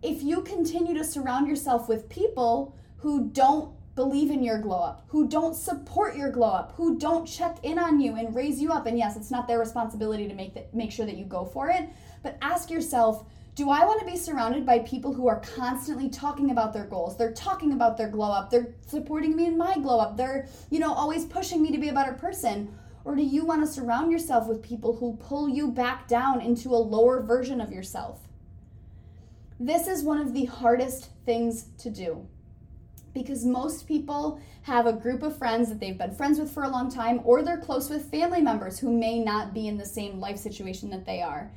If 0.00 0.22
you 0.22 0.40
continue 0.40 0.94
to 0.94 1.04
surround 1.04 1.46
yourself 1.46 1.90
with 1.90 2.08
people 2.08 2.74
who 2.96 3.28
don't 3.28 3.74
believe 3.94 4.30
in 4.30 4.42
your 4.42 4.58
glow 4.58 4.80
up, 4.82 5.04
who 5.08 5.28
don't 5.28 5.54
support 5.54 6.16
your 6.16 6.30
glow 6.30 6.50
up, 6.50 6.72
who 6.76 6.98
don't 6.98 7.26
check 7.26 7.58
in 7.62 7.78
on 7.78 8.00
you 8.00 8.16
and 8.16 8.34
raise 8.34 8.62
you 8.62 8.72
up, 8.72 8.86
and 8.86 8.96
yes, 8.96 9.14
it's 9.18 9.30
not 9.30 9.46
their 9.46 9.58
responsibility 9.58 10.26
to 10.26 10.34
make 10.34 10.54
make 10.72 10.90
sure 10.90 11.04
that 11.04 11.18
you 11.18 11.26
go 11.26 11.44
for 11.44 11.68
it, 11.68 11.86
but 12.22 12.38
ask 12.40 12.70
yourself, 12.70 13.26
do 13.54 13.68
I 13.70 13.84
want 13.84 14.00
to 14.00 14.06
be 14.06 14.16
surrounded 14.16 14.64
by 14.64 14.78
people 14.80 15.12
who 15.12 15.28
are 15.28 15.40
constantly 15.40 16.08
talking 16.08 16.50
about 16.50 16.72
their 16.72 16.86
goals? 16.86 17.18
They're 17.18 17.34
talking 17.34 17.72
about 17.72 17.98
their 17.98 18.08
glow 18.08 18.32
up. 18.32 18.50
They're 18.50 18.74
supporting 18.86 19.36
me 19.36 19.46
in 19.46 19.58
my 19.58 19.74
glow 19.74 19.98
up. 19.98 20.16
They're, 20.16 20.48
you 20.70 20.78
know, 20.78 20.92
always 20.92 21.26
pushing 21.26 21.62
me 21.62 21.70
to 21.70 21.78
be 21.78 21.90
a 21.90 21.92
better 21.92 22.14
person. 22.14 22.74
Or 23.04 23.14
do 23.14 23.22
you 23.22 23.44
want 23.44 23.60
to 23.62 23.70
surround 23.70 24.10
yourself 24.10 24.48
with 24.48 24.62
people 24.62 24.96
who 24.96 25.16
pull 25.16 25.48
you 25.48 25.70
back 25.70 26.08
down 26.08 26.40
into 26.40 26.70
a 26.70 26.76
lower 26.76 27.22
version 27.22 27.60
of 27.60 27.72
yourself? 27.72 28.20
This 29.60 29.86
is 29.86 30.02
one 30.02 30.18
of 30.18 30.32
the 30.32 30.46
hardest 30.46 31.10
things 31.26 31.66
to 31.78 31.90
do 31.90 32.26
because 33.14 33.44
most 33.44 33.86
people 33.86 34.40
have 34.62 34.86
a 34.86 34.92
group 34.92 35.22
of 35.22 35.36
friends 35.36 35.68
that 35.68 35.78
they've 35.78 35.98
been 35.98 36.14
friends 36.14 36.38
with 36.38 36.50
for 36.50 36.62
a 36.62 36.68
long 36.68 36.90
time, 36.90 37.20
or 37.24 37.42
they're 37.42 37.58
close 37.58 37.90
with 37.90 38.10
family 38.10 38.40
members 38.40 38.78
who 38.78 38.90
may 38.90 39.18
not 39.22 39.52
be 39.52 39.68
in 39.68 39.76
the 39.76 39.84
same 39.84 40.18
life 40.18 40.38
situation 40.38 40.88
that 40.88 41.04
they 41.04 41.20
are. 41.20 41.50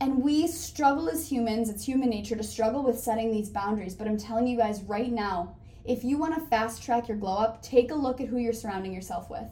And 0.00 0.22
we 0.22 0.46
struggle 0.48 1.08
as 1.08 1.30
humans, 1.30 1.68
it's 1.68 1.84
human 1.84 2.10
nature 2.10 2.36
to 2.36 2.42
struggle 2.42 2.82
with 2.82 2.98
setting 2.98 3.30
these 3.30 3.48
boundaries. 3.48 3.94
But 3.94 4.08
I'm 4.08 4.18
telling 4.18 4.46
you 4.46 4.56
guys 4.56 4.82
right 4.82 5.10
now, 5.10 5.56
if 5.84 6.02
you 6.02 6.18
want 6.18 6.34
to 6.34 6.40
fast 6.48 6.82
track 6.82 7.08
your 7.08 7.16
glow 7.16 7.36
up, 7.36 7.62
take 7.62 7.90
a 7.90 7.94
look 7.94 8.20
at 8.20 8.28
who 8.28 8.38
you're 8.38 8.52
surrounding 8.52 8.92
yourself 8.92 9.30
with. 9.30 9.44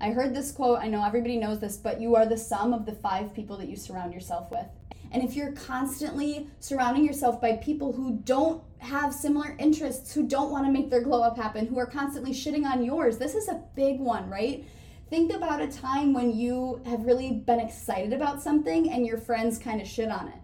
I 0.00 0.10
heard 0.10 0.34
this 0.34 0.52
quote, 0.52 0.78
I 0.80 0.88
know 0.88 1.04
everybody 1.04 1.36
knows 1.36 1.58
this, 1.58 1.76
but 1.76 2.00
you 2.00 2.16
are 2.16 2.26
the 2.26 2.36
sum 2.36 2.72
of 2.72 2.86
the 2.86 2.92
five 2.92 3.34
people 3.34 3.56
that 3.58 3.68
you 3.68 3.76
surround 3.76 4.12
yourself 4.12 4.50
with. 4.50 4.66
And 5.12 5.22
if 5.22 5.34
you're 5.34 5.52
constantly 5.52 6.48
surrounding 6.60 7.04
yourself 7.04 7.40
by 7.40 7.56
people 7.56 7.92
who 7.92 8.20
don't 8.24 8.62
have 8.78 9.14
similar 9.14 9.56
interests, 9.58 10.12
who 10.12 10.26
don't 10.26 10.50
want 10.50 10.66
to 10.66 10.72
make 10.72 10.90
their 10.90 11.00
glow 11.00 11.22
up 11.22 11.36
happen, 11.36 11.66
who 11.66 11.78
are 11.78 11.86
constantly 11.86 12.32
shitting 12.32 12.64
on 12.64 12.84
yours, 12.84 13.18
this 13.18 13.34
is 13.34 13.48
a 13.48 13.62
big 13.74 13.98
one, 13.98 14.28
right? 14.28 14.64
Think 15.08 15.32
about 15.32 15.62
a 15.62 15.68
time 15.68 16.12
when 16.12 16.36
you 16.36 16.82
have 16.84 17.04
really 17.04 17.30
been 17.30 17.60
excited 17.60 18.12
about 18.12 18.42
something 18.42 18.90
and 18.90 19.06
your 19.06 19.18
friends 19.18 19.56
kind 19.56 19.80
of 19.80 19.86
shit 19.86 20.10
on 20.10 20.26
it. 20.26 20.40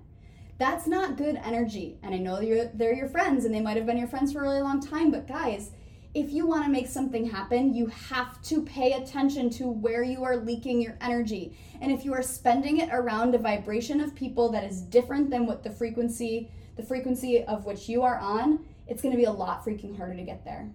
That's 0.58 0.86
not 0.86 1.16
good 1.16 1.34
energy. 1.44 1.98
And 2.04 2.14
I 2.14 2.18
know 2.18 2.40
they're, 2.40 2.70
they're 2.72 2.94
your 2.94 3.08
friends 3.08 3.44
and 3.44 3.52
they 3.52 3.60
might 3.60 3.76
have 3.76 3.86
been 3.86 3.98
your 3.98 4.06
friends 4.06 4.32
for 4.32 4.38
a 4.38 4.42
really 4.42 4.62
long 4.62 4.80
time, 4.80 5.10
but 5.10 5.26
guys, 5.26 5.72
if 6.14 6.30
you 6.30 6.46
want 6.46 6.64
to 6.64 6.70
make 6.70 6.86
something 6.86 7.28
happen, 7.28 7.74
you 7.74 7.86
have 7.86 8.40
to 8.42 8.62
pay 8.62 8.92
attention 8.92 9.50
to 9.50 9.66
where 9.66 10.04
you 10.04 10.22
are 10.22 10.36
leaking 10.36 10.80
your 10.80 10.96
energy. 11.00 11.56
And 11.80 11.90
if 11.90 12.04
you 12.04 12.14
are 12.14 12.22
spending 12.22 12.78
it 12.78 12.90
around 12.92 13.34
a 13.34 13.38
vibration 13.38 14.00
of 14.00 14.14
people 14.14 14.48
that 14.50 14.62
is 14.62 14.82
different 14.82 15.30
than 15.30 15.44
what 15.44 15.64
the 15.64 15.70
frequency, 15.70 16.52
the 16.76 16.84
frequency 16.84 17.42
of 17.44 17.64
which 17.64 17.88
you 17.88 18.02
are 18.02 18.18
on, 18.18 18.64
it's 18.86 19.02
going 19.02 19.12
to 19.12 19.18
be 19.18 19.24
a 19.24 19.32
lot 19.32 19.64
freaking 19.64 19.96
harder 19.96 20.14
to 20.14 20.22
get 20.22 20.44
there. 20.44 20.70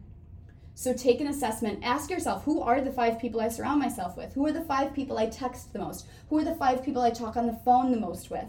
So 0.78 0.94
take 0.94 1.20
an 1.22 1.28
assessment. 1.28 1.80
Ask 1.82 2.12
yourself 2.12 2.44
who 2.44 2.62
are 2.62 2.82
the 2.82 2.92
five 2.92 3.18
people 3.18 3.42
I 3.42 3.48
surround 3.48 3.80
myself 3.80 4.16
with? 4.16 4.36
Who 4.36 4.46
are 4.46 4.52
the 4.52 4.62
five 4.62 4.94
people 4.94 5.18
I 5.18 5.26
text 5.26 5.74
the 5.74 5.80
most? 5.80 6.06
Who 6.30 6.38
are 6.38 6.44
the 6.44 6.54
five 6.54 6.86
people 6.86 7.02
I 7.02 7.10
talk 7.10 7.36
on 7.36 7.48
the 7.48 7.60
phone 7.66 7.90
the 7.90 8.00
most 8.00 8.30
with? 8.30 8.46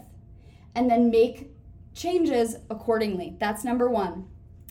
And 0.75 0.91
then 0.91 1.09
make 1.09 1.49
changes 1.95 2.57
accordingly. 2.69 3.35
That's 3.39 3.63
number 3.63 3.89
one. 3.89 4.27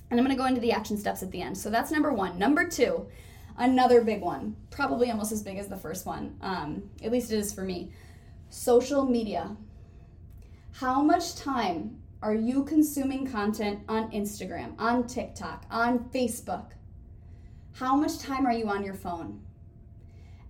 And 0.08 0.20
I'm 0.20 0.24
going 0.24 0.36
to 0.36 0.40
go 0.40 0.46
into 0.46 0.60
the 0.60 0.70
action 0.70 0.96
steps 0.96 1.20
at 1.24 1.32
the 1.32 1.42
end. 1.42 1.58
So 1.58 1.68
that's 1.68 1.90
number 1.90 2.12
one. 2.12 2.38
Number 2.38 2.68
two, 2.68 3.08
another 3.56 4.02
big 4.02 4.20
one, 4.20 4.54
probably 4.70 5.10
almost 5.10 5.32
as 5.32 5.42
big 5.42 5.58
as 5.58 5.66
the 5.66 5.76
first 5.76 6.06
one, 6.06 6.36
um, 6.40 6.88
at 7.02 7.10
least 7.10 7.32
it 7.32 7.38
is 7.38 7.52
for 7.52 7.62
me. 7.62 7.90
Social 8.50 9.04
media. 9.04 9.56
How 10.74 11.02
much 11.02 11.34
time 11.34 11.98
are 12.22 12.36
you 12.36 12.62
consuming 12.62 13.26
content 13.26 13.80
on 13.88 14.12
Instagram, 14.12 14.78
on 14.78 15.08
TikTok, 15.08 15.64
on 15.72 16.08
Facebook? 16.14 16.66
How 17.78 17.94
much 17.94 18.18
time 18.18 18.44
are 18.44 18.52
you 18.52 18.68
on 18.68 18.82
your 18.82 18.94
phone? 18.94 19.40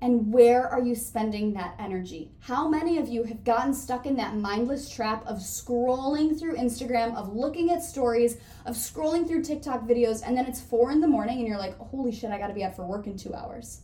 And 0.00 0.32
where 0.32 0.66
are 0.66 0.80
you 0.80 0.94
spending 0.94 1.52
that 1.52 1.75
energy? 1.78 2.30
How 2.38 2.66
many 2.66 2.97
of 2.97 3.06
you 3.06 3.23
have 3.25 3.44
gotten 3.44 3.75
stuck 3.75 4.06
in 4.06 4.16
that 4.16 4.37
mindless 4.37 4.88
trap 4.88 5.26
of 5.26 5.37
scrolling 5.37 6.38
through 6.38 6.56
Instagram, 6.56 7.14
of 7.14 7.37
looking 7.37 7.70
at 7.70 7.82
stories, 7.82 8.38
of 8.64 8.76
scrolling 8.76 9.28
through 9.28 9.42
TikTok 9.42 9.87
videos, 9.87 10.23
and 10.25 10.38
then 10.38 10.47
it's 10.47 10.62
four 10.62 10.90
in 10.90 11.02
the 11.02 11.06
morning 11.06 11.38
and 11.38 11.47
you're 11.47 11.58
like, 11.58 11.76
holy 11.76 12.12
shit, 12.12 12.30
I 12.30 12.38
gotta 12.38 12.54
be 12.54 12.64
up 12.64 12.75
for 12.75 12.87
work 12.87 13.06
in 13.06 13.18
two 13.18 13.35
hours? 13.35 13.82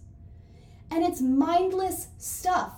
And 0.91 1.05
it's 1.05 1.21
mindless 1.21 2.09
stuff. 2.17 2.73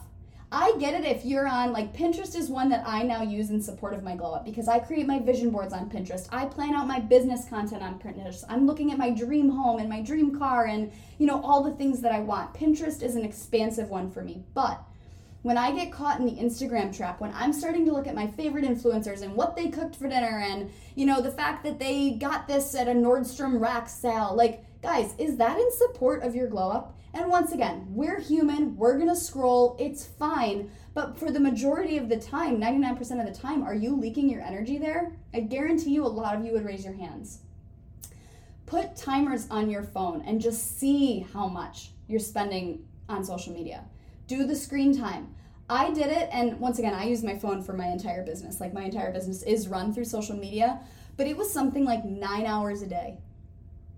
I 0.52 0.76
get 0.78 0.94
it 0.94 1.04
if 1.04 1.24
you're 1.24 1.48
on, 1.48 1.72
like, 1.72 1.92
Pinterest 1.92 2.36
is 2.36 2.48
one 2.48 2.68
that 2.68 2.84
I 2.86 3.02
now 3.02 3.22
use 3.22 3.50
in 3.50 3.60
support 3.60 3.94
of 3.94 4.04
my 4.04 4.14
glow 4.14 4.32
up 4.32 4.44
because 4.44 4.68
I 4.68 4.78
create 4.78 5.06
my 5.06 5.18
vision 5.18 5.50
boards 5.50 5.72
on 5.72 5.90
Pinterest. 5.90 6.28
I 6.30 6.46
plan 6.46 6.74
out 6.74 6.86
my 6.86 7.00
business 7.00 7.48
content 7.48 7.82
on 7.82 7.98
Pinterest. 7.98 8.44
I'm 8.48 8.64
looking 8.64 8.92
at 8.92 8.98
my 8.98 9.10
dream 9.10 9.48
home 9.48 9.80
and 9.80 9.88
my 9.88 10.02
dream 10.02 10.38
car 10.38 10.66
and, 10.66 10.92
you 11.18 11.26
know, 11.26 11.42
all 11.42 11.64
the 11.64 11.74
things 11.74 12.00
that 12.02 12.12
I 12.12 12.20
want. 12.20 12.54
Pinterest 12.54 13.02
is 13.02 13.16
an 13.16 13.24
expansive 13.24 13.90
one 13.90 14.08
for 14.08 14.22
me. 14.22 14.44
But 14.54 14.80
when 15.42 15.58
I 15.58 15.72
get 15.72 15.90
caught 15.90 16.20
in 16.20 16.26
the 16.26 16.40
Instagram 16.40 16.96
trap, 16.96 17.20
when 17.20 17.32
I'm 17.34 17.52
starting 17.52 17.84
to 17.86 17.92
look 17.92 18.06
at 18.06 18.14
my 18.14 18.28
favorite 18.28 18.64
influencers 18.64 19.22
and 19.22 19.34
what 19.34 19.56
they 19.56 19.68
cooked 19.68 19.96
for 19.96 20.08
dinner 20.08 20.44
and, 20.44 20.70
you 20.94 21.06
know, 21.06 21.20
the 21.20 21.32
fact 21.32 21.64
that 21.64 21.80
they 21.80 22.12
got 22.12 22.46
this 22.46 22.76
at 22.76 22.86
a 22.86 22.92
Nordstrom 22.92 23.60
rack 23.60 23.88
sale, 23.88 24.32
like, 24.36 24.64
guys, 24.86 25.16
is 25.18 25.36
that 25.36 25.58
in 25.58 25.72
support 25.72 26.22
of 26.22 26.36
your 26.36 26.46
glow 26.46 26.70
up? 26.70 26.96
And 27.12 27.28
once 27.28 27.50
again, 27.50 27.88
we're 27.90 28.20
human, 28.20 28.76
we're 28.76 28.96
gonna 28.96 29.16
scroll, 29.16 29.76
it's 29.80 30.06
fine. 30.06 30.70
But 30.94 31.18
for 31.18 31.32
the 31.32 31.40
majority 31.40 31.98
of 31.98 32.08
the 32.08 32.20
time, 32.20 32.60
99% 32.60 33.18
of 33.18 33.26
the 33.26 33.36
time, 33.36 33.64
are 33.64 33.74
you 33.74 33.96
leaking 33.96 34.30
your 34.30 34.42
energy 34.42 34.78
there? 34.78 35.10
I 35.34 35.40
guarantee 35.40 35.90
you 35.90 36.06
a 36.06 36.06
lot 36.06 36.36
of 36.36 36.44
you 36.44 36.52
would 36.52 36.64
raise 36.64 36.84
your 36.84 36.94
hands. 36.94 37.40
Put 38.66 38.94
timers 38.94 39.48
on 39.50 39.70
your 39.70 39.82
phone 39.82 40.22
and 40.24 40.40
just 40.40 40.78
see 40.78 41.26
how 41.32 41.48
much 41.48 41.90
you're 42.06 42.20
spending 42.20 42.86
on 43.08 43.24
social 43.24 43.52
media. 43.52 43.82
Do 44.28 44.46
the 44.46 44.54
screen 44.54 44.96
time. 44.96 45.34
I 45.68 45.90
did 45.90 46.12
it, 46.12 46.28
and 46.30 46.60
once 46.60 46.78
again, 46.78 46.94
I 46.94 47.06
use 47.06 47.24
my 47.24 47.36
phone 47.36 47.60
for 47.60 47.72
my 47.72 47.88
entire 47.88 48.24
business. 48.24 48.60
Like, 48.60 48.72
my 48.72 48.84
entire 48.84 49.12
business 49.12 49.42
is 49.42 49.66
run 49.66 49.92
through 49.92 50.04
social 50.04 50.36
media, 50.36 50.78
but 51.16 51.26
it 51.26 51.36
was 51.36 51.52
something 51.52 51.84
like 51.84 52.04
nine 52.04 52.46
hours 52.46 52.82
a 52.82 52.86
day. 52.86 53.18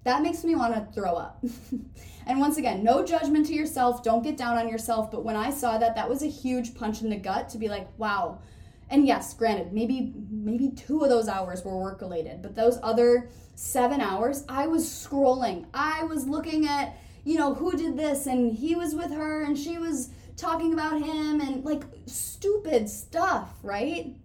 That 0.05 0.23
makes 0.23 0.45
me 0.45 0.55
want 0.55 0.75
to 0.75 0.93
throw 0.93 1.15
up. 1.15 1.45
and 2.27 2.41
once 2.41 2.57
again, 2.57 2.83
no 2.83 3.05
judgment 3.05 3.47
to 3.47 3.55
yourself. 3.55 4.03
Don't 4.03 4.23
get 4.23 4.37
down 4.37 4.57
on 4.57 4.69
yourself. 4.69 5.11
But 5.11 5.25
when 5.25 5.37
I 5.37 5.51
saw 5.51 5.79
that, 5.79 5.97
that 5.97 6.09
was 6.09 6.23
a 6.23 6.29
huge 6.29 6.75
punch 6.75 7.03
in 7.03 7.11
the 7.11 7.17
gut 7.17 7.49
to 7.51 7.59
be 7.59 7.69
like, 7.69 7.89
wow. 7.99 8.39
And 8.91 9.07
yes, 9.07 9.35
granted, 9.35 9.73
maybe 9.73 10.15
maybe 10.31 10.71
two 10.71 11.03
of 11.03 11.11
those 11.11 11.29
hours 11.29 11.63
were 11.63 11.77
work 11.77 12.01
related, 12.01 12.41
but 12.41 12.55
those 12.55 12.79
other 12.83 13.29
seven 13.55 14.01
hours, 14.01 14.45
I 14.49 14.67
was 14.67 14.87
scrolling. 14.87 15.67
I 15.75 16.05
was 16.05 16.27
looking 16.27 16.67
at, 16.67 16.97
you 17.25 17.37
know, 17.37 17.53
who 17.53 17.77
did 17.77 17.99
this 17.99 18.27
and 18.27 18.53
he 18.53 18.75
was 18.75 18.95
with 18.95 19.13
her 19.13 19.43
and 19.43 19.59
she 19.59 19.79
was 19.79 20.11
talking 20.37 20.73
about 20.73 21.03
him 21.03 21.41
and 21.41 21.65
like 21.65 21.83
stupid 22.07 22.89
stuff, 22.89 23.51
right? 23.63 24.17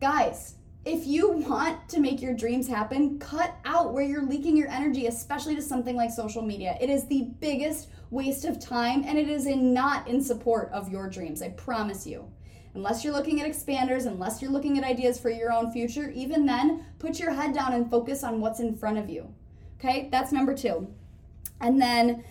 Guys, 0.00 0.56
if 0.84 1.06
you 1.06 1.30
want 1.30 1.88
to 1.90 2.00
make 2.00 2.22
your 2.22 2.34
dreams 2.34 2.66
happen, 2.66 3.18
cut 3.18 3.54
out 3.66 3.92
where 3.92 4.04
you're 4.04 4.24
leaking 4.24 4.56
your 4.56 4.68
energy, 4.68 5.06
especially 5.06 5.54
to 5.54 5.62
something 5.62 5.94
like 5.94 6.10
social 6.10 6.40
media. 6.40 6.78
It 6.80 6.88
is 6.88 7.06
the 7.06 7.28
biggest 7.40 7.88
waste 8.10 8.46
of 8.46 8.58
time 8.58 9.04
and 9.06 9.18
it 9.18 9.28
is 9.28 9.46
in 9.46 9.74
not 9.74 10.08
in 10.08 10.22
support 10.22 10.70
of 10.72 10.88
your 10.88 11.08
dreams. 11.08 11.42
I 11.42 11.50
promise 11.50 12.06
you. 12.06 12.30
Unless 12.74 13.04
you're 13.04 13.12
looking 13.12 13.42
at 13.42 13.50
expanders, 13.50 14.06
unless 14.06 14.40
you're 14.40 14.50
looking 14.50 14.78
at 14.78 14.84
ideas 14.84 15.18
for 15.18 15.28
your 15.28 15.52
own 15.52 15.72
future, 15.72 16.10
even 16.10 16.46
then, 16.46 16.86
put 16.98 17.18
your 17.18 17.32
head 17.32 17.52
down 17.52 17.74
and 17.74 17.90
focus 17.90 18.22
on 18.22 18.40
what's 18.40 18.60
in 18.60 18.74
front 18.76 18.96
of 18.96 19.10
you. 19.10 19.34
Okay? 19.78 20.08
That's 20.10 20.32
number 20.32 20.54
2. 20.54 20.86
And 21.60 21.82
then 21.82 22.24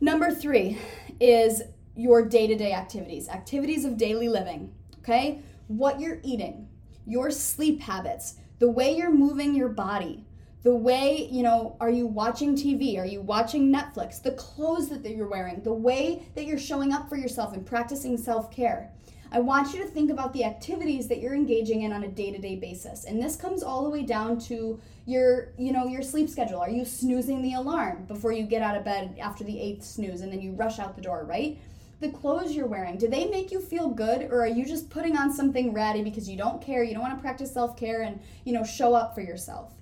number 0.00 0.30
3 0.30 0.78
is 1.20 1.62
your 1.96 2.24
day-to-day 2.24 2.72
activities, 2.72 3.28
activities 3.28 3.84
of 3.84 3.96
daily 3.96 4.28
living. 4.28 4.72
Okay? 5.00 5.40
What 5.66 6.00
you're 6.00 6.20
eating 6.22 6.68
your 7.06 7.30
sleep 7.30 7.80
habits, 7.80 8.34
the 8.58 8.70
way 8.70 8.96
you're 8.96 9.12
moving 9.12 9.54
your 9.54 9.68
body, 9.68 10.24
the 10.62 10.74
way, 10.74 11.28
you 11.30 11.42
know, 11.42 11.76
are 11.78 11.90
you 11.90 12.06
watching 12.06 12.56
TV? 12.56 12.98
Are 12.98 13.04
you 13.04 13.20
watching 13.20 13.70
Netflix? 13.70 14.22
The 14.22 14.32
clothes 14.32 14.88
that 14.88 15.14
you're 15.14 15.28
wearing, 15.28 15.62
the 15.62 15.74
way 15.74 16.26
that 16.34 16.46
you're 16.46 16.58
showing 16.58 16.92
up 16.92 17.08
for 17.08 17.16
yourself 17.16 17.52
and 17.52 17.66
practicing 17.66 18.16
self 18.16 18.50
care. 18.50 18.90
I 19.30 19.40
want 19.40 19.74
you 19.74 19.82
to 19.82 19.88
think 19.88 20.12
about 20.12 20.32
the 20.32 20.44
activities 20.44 21.08
that 21.08 21.18
you're 21.18 21.34
engaging 21.34 21.82
in 21.82 21.92
on 21.92 22.04
a 22.04 22.08
day-to-day 22.08 22.56
basis. 22.56 23.04
And 23.04 23.20
this 23.20 23.34
comes 23.34 23.64
all 23.64 23.82
the 23.82 23.90
way 23.90 24.04
down 24.04 24.38
to 24.42 24.80
your, 25.06 25.48
you 25.58 25.72
know, 25.72 25.86
your 25.86 26.02
sleep 26.02 26.30
schedule. 26.30 26.60
Are 26.60 26.70
you 26.70 26.84
snoozing 26.84 27.42
the 27.42 27.54
alarm 27.54 28.04
before 28.04 28.30
you 28.30 28.44
get 28.44 28.62
out 28.62 28.76
of 28.76 28.84
bed 28.84 29.18
after 29.20 29.42
the 29.42 29.60
eighth 29.60 29.84
snooze 29.84 30.20
and 30.20 30.32
then 30.32 30.40
you 30.40 30.52
rush 30.52 30.78
out 30.78 30.94
the 30.94 31.02
door, 31.02 31.24
right? 31.28 31.58
The 32.00 32.10
clothes 32.10 32.54
you're 32.54 32.66
wearing, 32.66 32.98
do 32.98 33.08
they 33.08 33.26
make 33.26 33.50
you 33.50 33.60
feel 33.60 33.88
good 33.88 34.22
or 34.30 34.42
are 34.42 34.48
you 34.48 34.64
just 34.64 34.90
putting 34.90 35.16
on 35.16 35.32
something 35.32 35.72
ratty 35.72 36.02
because 36.02 36.28
you 36.28 36.36
don't 36.36 36.60
care, 36.60 36.82
you 36.82 36.92
don't 36.92 37.02
want 37.02 37.16
to 37.16 37.20
practice 37.20 37.52
self-care 37.52 38.02
and, 38.02 38.20
you 38.44 38.52
know, 38.52 38.64
show 38.64 38.94
up 38.94 39.14
for 39.14 39.20
yourself? 39.20 39.72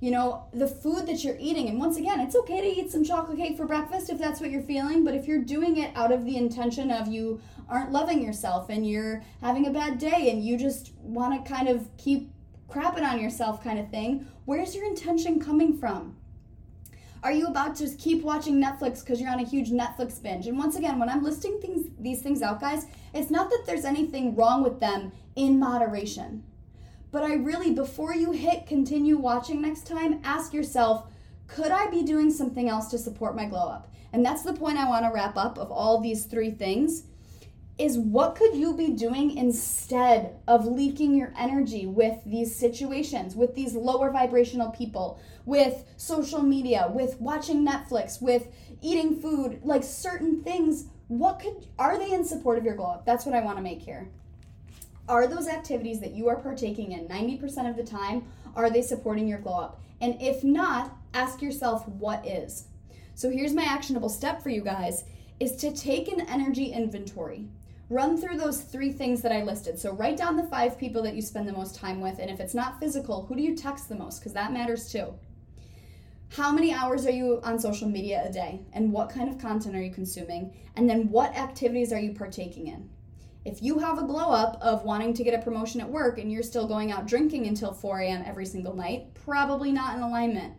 You 0.00 0.10
know, 0.10 0.44
the 0.54 0.66
food 0.66 1.06
that 1.06 1.22
you're 1.22 1.36
eating, 1.38 1.68
and 1.68 1.78
once 1.78 1.98
again, 1.98 2.20
it's 2.20 2.34
okay 2.34 2.60
to 2.62 2.66
eat 2.66 2.90
some 2.90 3.04
chocolate 3.04 3.36
cake 3.36 3.56
for 3.56 3.66
breakfast 3.66 4.08
if 4.08 4.18
that's 4.18 4.40
what 4.40 4.50
you're 4.50 4.62
feeling, 4.62 5.04
but 5.04 5.14
if 5.14 5.26
you're 5.26 5.42
doing 5.42 5.76
it 5.76 5.94
out 5.94 6.10
of 6.10 6.24
the 6.24 6.36
intention 6.36 6.90
of 6.90 7.08
you 7.08 7.40
aren't 7.68 7.92
loving 7.92 8.22
yourself 8.22 8.70
and 8.70 8.88
you're 8.88 9.22
having 9.42 9.66
a 9.66 9.70
bad 9.70 9.98
day 9.98 10.30
and 10.30 10.42
you 10.42 10.56
just 10.56 10.92
want 11.02 11.44
to 11.44 11.52
kind 11.52 11.68
of 11.68 11.86
keep 11.98 12.30
crapping 12.70 13.06
on 13.06 13.20
yourself 13.20 13.62
kind 13.62 13.78
of 13.78 13.90
thing, 13.90 14.26
where's 14.46 14.74
your 14.74 14.86
intention 14.86 15.38
coming 15.38 15.76
from? 15.76 16.16
Are 17.22 17.32
you 17.32 17.48
about 17.48 17.76
to 17.76 17.84
just 17.84 17.98
keep 17.98 18.22
watching 18.22 18.62
Netflix 18.62 19.00
because 19.00 19.20
you're 19.20 19.30
on 19.30 19.40
a 19.40 19.46
huge 19.46 19.70
Netflix 19.70 20.22
binge? 20.22 20.46
And 20.46 20.56
once 20.56 20.76
again, 20.76 20.98
when 20.98 21.10
I'm 21.10 21.22
listing 21.22 21.60
things 21.60 21.86
these 21.98 22.22
things 22.22 22.40
out, 22.40 22.60
guys, 22.60 22.86
it's 23.12 23.30
not 23.30 23.50
that 23.50 23.64
there's 23.66 23.84
anything 23.84 24.34
wrong 24.34 24.62
with 24.62 24.80
them 24.80 25.12
in 25.36 25.58
moderation. 25.58 26.44
But 27.12 27.24
I 27.24 27.34
really 27.34 27.72
before 27.72 28.14
you 28.14 28.32
hit 28.32 28.66
continue 28.66 29.18
watching 29.18 29.60
next 29.60 29.86
time, 29.86 30.20
ask 30.24 30.54
yourself, 30.54 31.08
could 31.46 31.70
I 31.70 31.88
be 31.88 32.04
doing 32.04 32.32
something 32.32 32.70
else 32.70 32.88
to 32.88 32.98
support 32.98 33.36
my 33.36 33.44
glow 33.44 33.68
up? 33.68 33.92
And 34.14 34.24
that's 34.24 34.42
the 34.42 34.54
point 34.54 34.78
I 34.78 34.88
want 34.88 35.04
to 35.04 35.12
wrap 35.12 35.36
up 35.36 35.58
of 35.58 35.70
all 35.70 36.00
these 36.00 36.24
three 36.24 36.50
things 36.50 37.02
is 37.80 37.96
what 37.96 38.34
could 38.34 38.54
you 38.54 38.76
be 38.76 38.90
doing 38.90 39.38
instead 39.38 40.36
of 40.46 40.66
leaking 40.66 41.14
your 41.14 41.32
energy 41.38 41.86
with 41.86 42.18
these 42.26 42.54
situations, 42.54 43.34
with 43.34 43.54
these 43.54 43.74
lower 43.74 44.10
vibrational 44.10 44.70
people, 44.70 45.18
with 45.46 45.82
social 45.96 46.42
media, 46.42 46.90
with 46.92 47.18
watching 47.22 47.66
Netflix, 47.66 48.20
with 48.20 48.48
eating 48.82 49.16
food, 49.18 49.60
like 49.64 49.82
certain 49.82 50.42
things? 50.42 50.88
What 51.08 51.40
could 51.40 51.66
are 51.78 51.98
they 51.98 52.12
in 52.12 52.22
support 52.22 52.58
of 52.58 52.64
your 52.64 52.76
glow 52.76 52.90
up? 52.90 53.06
That's 53.06 53.24
what 53.24 53.34
I 53.34 53.40
want 53.40 53.56
to 53.56 53.62
make 53.62 53.80
here. 53.80 54.10
Are 55.08 55.26
those 55.26 55.48
activities 55.48 56.00
that 56.00 56.12
you 56.12 56.28
are 56.28 56.36
partaking 56.36 56.92
in 56.92 57.08
90% 57.08 57.68
of 57.68 57.76
the 57.76 57.82
time, 57.82 58.26
are 58.54 58.68
they 58.68 58.82
supporting 58.82 59.26
your 59.26 59.38
glow 59.38 59.58
up? 59.58 59.80
And 60.02 60.20
if 60.20 60.44
not, 60.44 60.96
ask 61.14 61.40
yourself 61.40 61.88
what 61.88 62.26
is. 62.26 62.66
So 63.14 63.30
here's 63.30 63.54
my 63.54 63.64
actionable 63.64 64.10
step 64.10 64.42
for 64.42 64.50
you 64.50 64.62
guys 64.62 65.04
is 65.40 65.56
to 65.56 65.72
take 65.72 66.08
an 66.08 66.20
energy 66.28 66.66
inventory 66.66 67.48
run 67.90 68.16
through 68.16 68.38
those 68.38 68.62
three 68.62 68.92
things 68.92 69.20
that 69.20 69.32
I 69.32 69.42
listed. 69.42 69.78
So 69.78 69.92
write 69.92 70.16
down 70.16 70.36
the 70.36 70.44
five 70.44 70.78
people 70.78 71.02
that 71.02 71.16
you 71.16 71.20
spend 71.20 71.46
the 71.46 71.52
most 71.52 71.74
time 71.74 72.00
with, 72.00 72.20
and 72.20 72.30
if 72.30 72.40
it's 72.40 72.54
not 72.54 72.78
physical, 72.78 73.26
who 73.26 73.34
do 73.34 73.42
you 73.42 73.56
text 73.56 73.88
the 73.88 73.96
most? 73.96 74.20
Because 74.20 74.32
that 74.32 74.52
matters 74.52 74.90
too. 74.90 75.12
How 76.30 76.52
many 76.52 76.72
hours 76.72 77.04
are 77.04 77.10
you 77.10 77.40
on 77.42 77.58
social 77.58 77.88
media 77.88 78.22
a 78.24 78.32
day, 78.32 78.60
and 78.72 78.92
what 78.92 79.10
kind 79.10 79.28
of 79.28 79.38
content 79.38 79.74
are 79.74 79.82
you 79.82 79.92
consuming? 79.92 80.54
And 80.76 80.88
then 80.88 81.10
what 81.10 81.36
activities 81.36 81.92
are 81.92 81.98
you 81.98 82.14
partaking 82.14 82.68
in? 82.68 82.88
If 83.44 83.62
you 83.62 83.80
have 83.80 83.98
a 83.98 84.06
glow 84.06 84.30
up 84.30 84.58
of 84.60 84.84
wanting 84.84 85.12
to 85.14 85.24
get 85.24 85.34
a 85.34 85.42
promotion 85.42 85.80
at 85.80 85.90
work 85.90 86.18
and 86.18 86.30
you're 86.30 86.42
still 86.42 86.68
going 86.68 86.92
out 86.92 87.06
drinking 87.06 87.46
until 87.46 87.72
4 87.72 88.00
a.m. 88.00 88.22
every 88.24 88.46
single 88.46 88.76
night, 88.76 89.14
probably 89.14 89.72
not 89.72 89.96
in 89.96 90.02
alignment. 90.02 90.54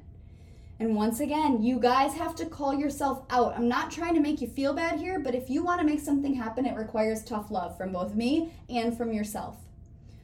And 0.81 0.95
once 0.95 1.19
again, 1.19 1.61
you 1.61 1.79
guys 1.79 2.15
have 2.15 2.33
to 2.37 2.45
call 2.47 2.73
yourself 2.73 3.21
out. 3.29 3.55
I'm 3.55 3.67
not 3.67 3.91
trying 3.91 4.15
to 4.15 4.19
make 4.19 4.41
you 4.41 4.47
feel 4.47 4.73
bad 4.73 4.97
here, 4.97 5.19
but 5.19 5.35
if 5.35 5.47
you 5.47 5.63
want 5.63 5.79
to 5.79 5.85
make 5.85 5.99
something 5.99 6.33
happen, 6.33 6.65
it 6.65 6.75
requires 6.75 7.23
tough 7.23 7.51
love 7.51 7.77
from 7.77 7.91
both 7.91 8.15
me 8.15 8.51
and 8.67 8.97
from 8.97 9.13
yourself. 9.13 9.57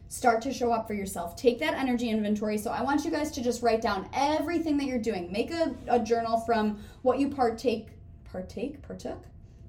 Start 0.09 0.41
to 0.41 0.51
show 0.51 0.71
up 0.71 0.87
for 0.87 0.95
yourself. 0.95 1.35
Take 1.35 1.59
that 1.59 1.75
energy 1.75 2.09
inventory. 2.09 2.57
So 2.57 2.71
I 2.71 2.81
want 2.81 3.05
you 3.05 3.11
guys 3.11 3.29
to 3.33 3.43
just 3.43 3.61
write 3.61 3.83
down 3.83 4.09
everything 4.13 4.77
that 4.77 4.85
you're 4.85 4.97
doing. 4.97 5.31
Make 5.31 5.51
a, 5.51 5.75
a 5.87 5.99
journal 5.99 6.39
from 6.39 6.79
what 7.03 7.19
you 7.19 7.29
partake, 7.29 7.89
partake, 8.23 8.81
partook, 8.81 9.25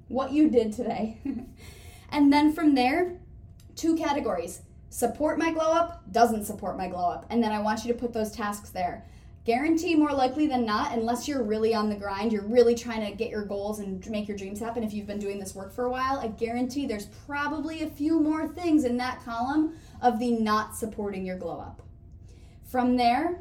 what 0.07 0.31
you 0.31 0.49
did 0.49 0.73
today. 0.73 1.19
and 2.09 2.33
then 2.33 2.51
from 2.51 2.73
there, 2.73 3.15
two 3.75 3.95
categories 3.95 4.63
support 4.89 5.37
my 5.37 5.53
glow 5.53 5.71
up, 5.71 6.01
doesn't 6.11 6.45
support 6.45 6.75
my 6.75 6.87
glow 6.87 7.11
up. 7.11 7.27
And 7.29 7.43
then 7.43 7.51
I 7.51 7.59
want 7.61 7.85
you 7.85 7.93
to 7.93 7.99
put 7.99 8.11
those 8.11 8.31
tasks 8.31 8.71
there 8.71 9.05
guarantee 9.49 9.95
more 9.95 10.13
likely 10.13 10.45
than 10.45 10.63
not, 10.63 10.95
unless 10.95 11.27
you're 11.27 11.41
really 11.41 11.73
on 11.73 11.89
the 11.89 11.95
grind, 11.95 12.31
you're 12.31 12.43
really 12.43 12.75
trying 12.75 13.03
to 13.03 13.17
get 13.17 13.31
your 13.31 13.43
goals 13.43 13.79
and 13.79 14.07
make 14.07 14.27
your 14.27 14.37
dreams 14.37 14.59
happen. 14.59 14.83
If 14.83 14.93
you've 14.93 15.07
been 15.07 15.17
doing 15.17 15.39
this 15.39 15.55
work 15.55 15.73
for 15.73 15.85
a 15.85 15.89
while, 15.89 16.19
I 16.19 16.27
guarantee 16.27 16.85
there's 16.85 17.07
probably 17.25 17.81
a 17.81 17.89
few 17.89 18.19
more 18.19 18.47
things 18.47 18.83
in 18.83 18.95
that 18.97 19.25
column 19.25 19.75
of 20.03 20.19
the 20.19 20.33
not 20.33 20.75
supporting 20.75 21.25
your 21.25 21.39
glow 21.39 21.59
up. 21.59 21.81
From 22.63 22.95
there, 22.95 23.39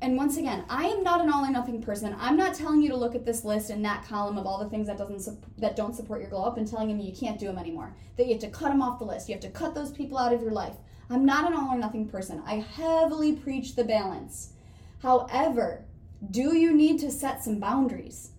and 0.00 0.16
once 0.16 0.38
again, 0.38 0.64
I 0.70 0.86
am 0.86 1.02
not 1.02 1.20
an 1.20 1.30
all 1.30 1.44
or 1.44 1.50
nothing 1.50 1.82
person. 1.82 2.16
I'm 2.18 2.38
not 2.38 2.54
telling 2.54 2.80
you 2.80 2.88
to 2.88 2.96
look 2.96 3.14
at 3.14 3.26
this 3.26 3.44
list 3.44 3.68
and 3.68 3.84
that 3.84 4.06
column 4.06 4.38
of 4.38 4.46
all 4.46 4.64
the 4.64 4.70
things 4.70 4.86
that 4.86 4.96
doesn't 4.96 5.28
that 5.58 5.76
don't 5.76 5.94
support 5.94 6.22
your 6.22 6.30
glow 6.30 6.44
up 6.44 6.56
and 6.56 6.66
telling 6.66 6.88
you 6.88 7.06
you 7.06 7.14
can't 7.14 7.38
do 7.38 7.48
them 7.48 7.58
anymore. 7.58 7.94
That 8.16 8.24
you 8.28 8.32
have 8.32 8.40
to 8.40 8.48
cut 8.48 8.70
them 8.70 8.80
off 8.80 8.98
the 8.98 9.04
list. 9.04 9.28
You 9.28 9.34
have 9.34 9.42
to 9.42 9.50
cut 9.50 9.74
those 9.74 9.92
people 9.92 10.16
out 10.16 10.32
of 10.32 10.40
your 10.40 10.52
life. 10.52 10.76
I'm 11.10 11.26
not 11.26 11.46
an 11.46 11.52
all 11.52 11.74
or 11.74 11.78
nothing 11.78 12.08
person. 12.08 12.42
I 12.46 12.60
heavily 12.60 13.34
preach 13.34 13.76
the 13.76 13.84
balance. 13.84 14.53
However, 15.04 15.84
do 16.30 16.56
you 16.56 16.74
need 16.74 16.98
to 17.00 17.10
set 17.10 17.44
some 17.44 17.60
boundaries? 17.60 18.30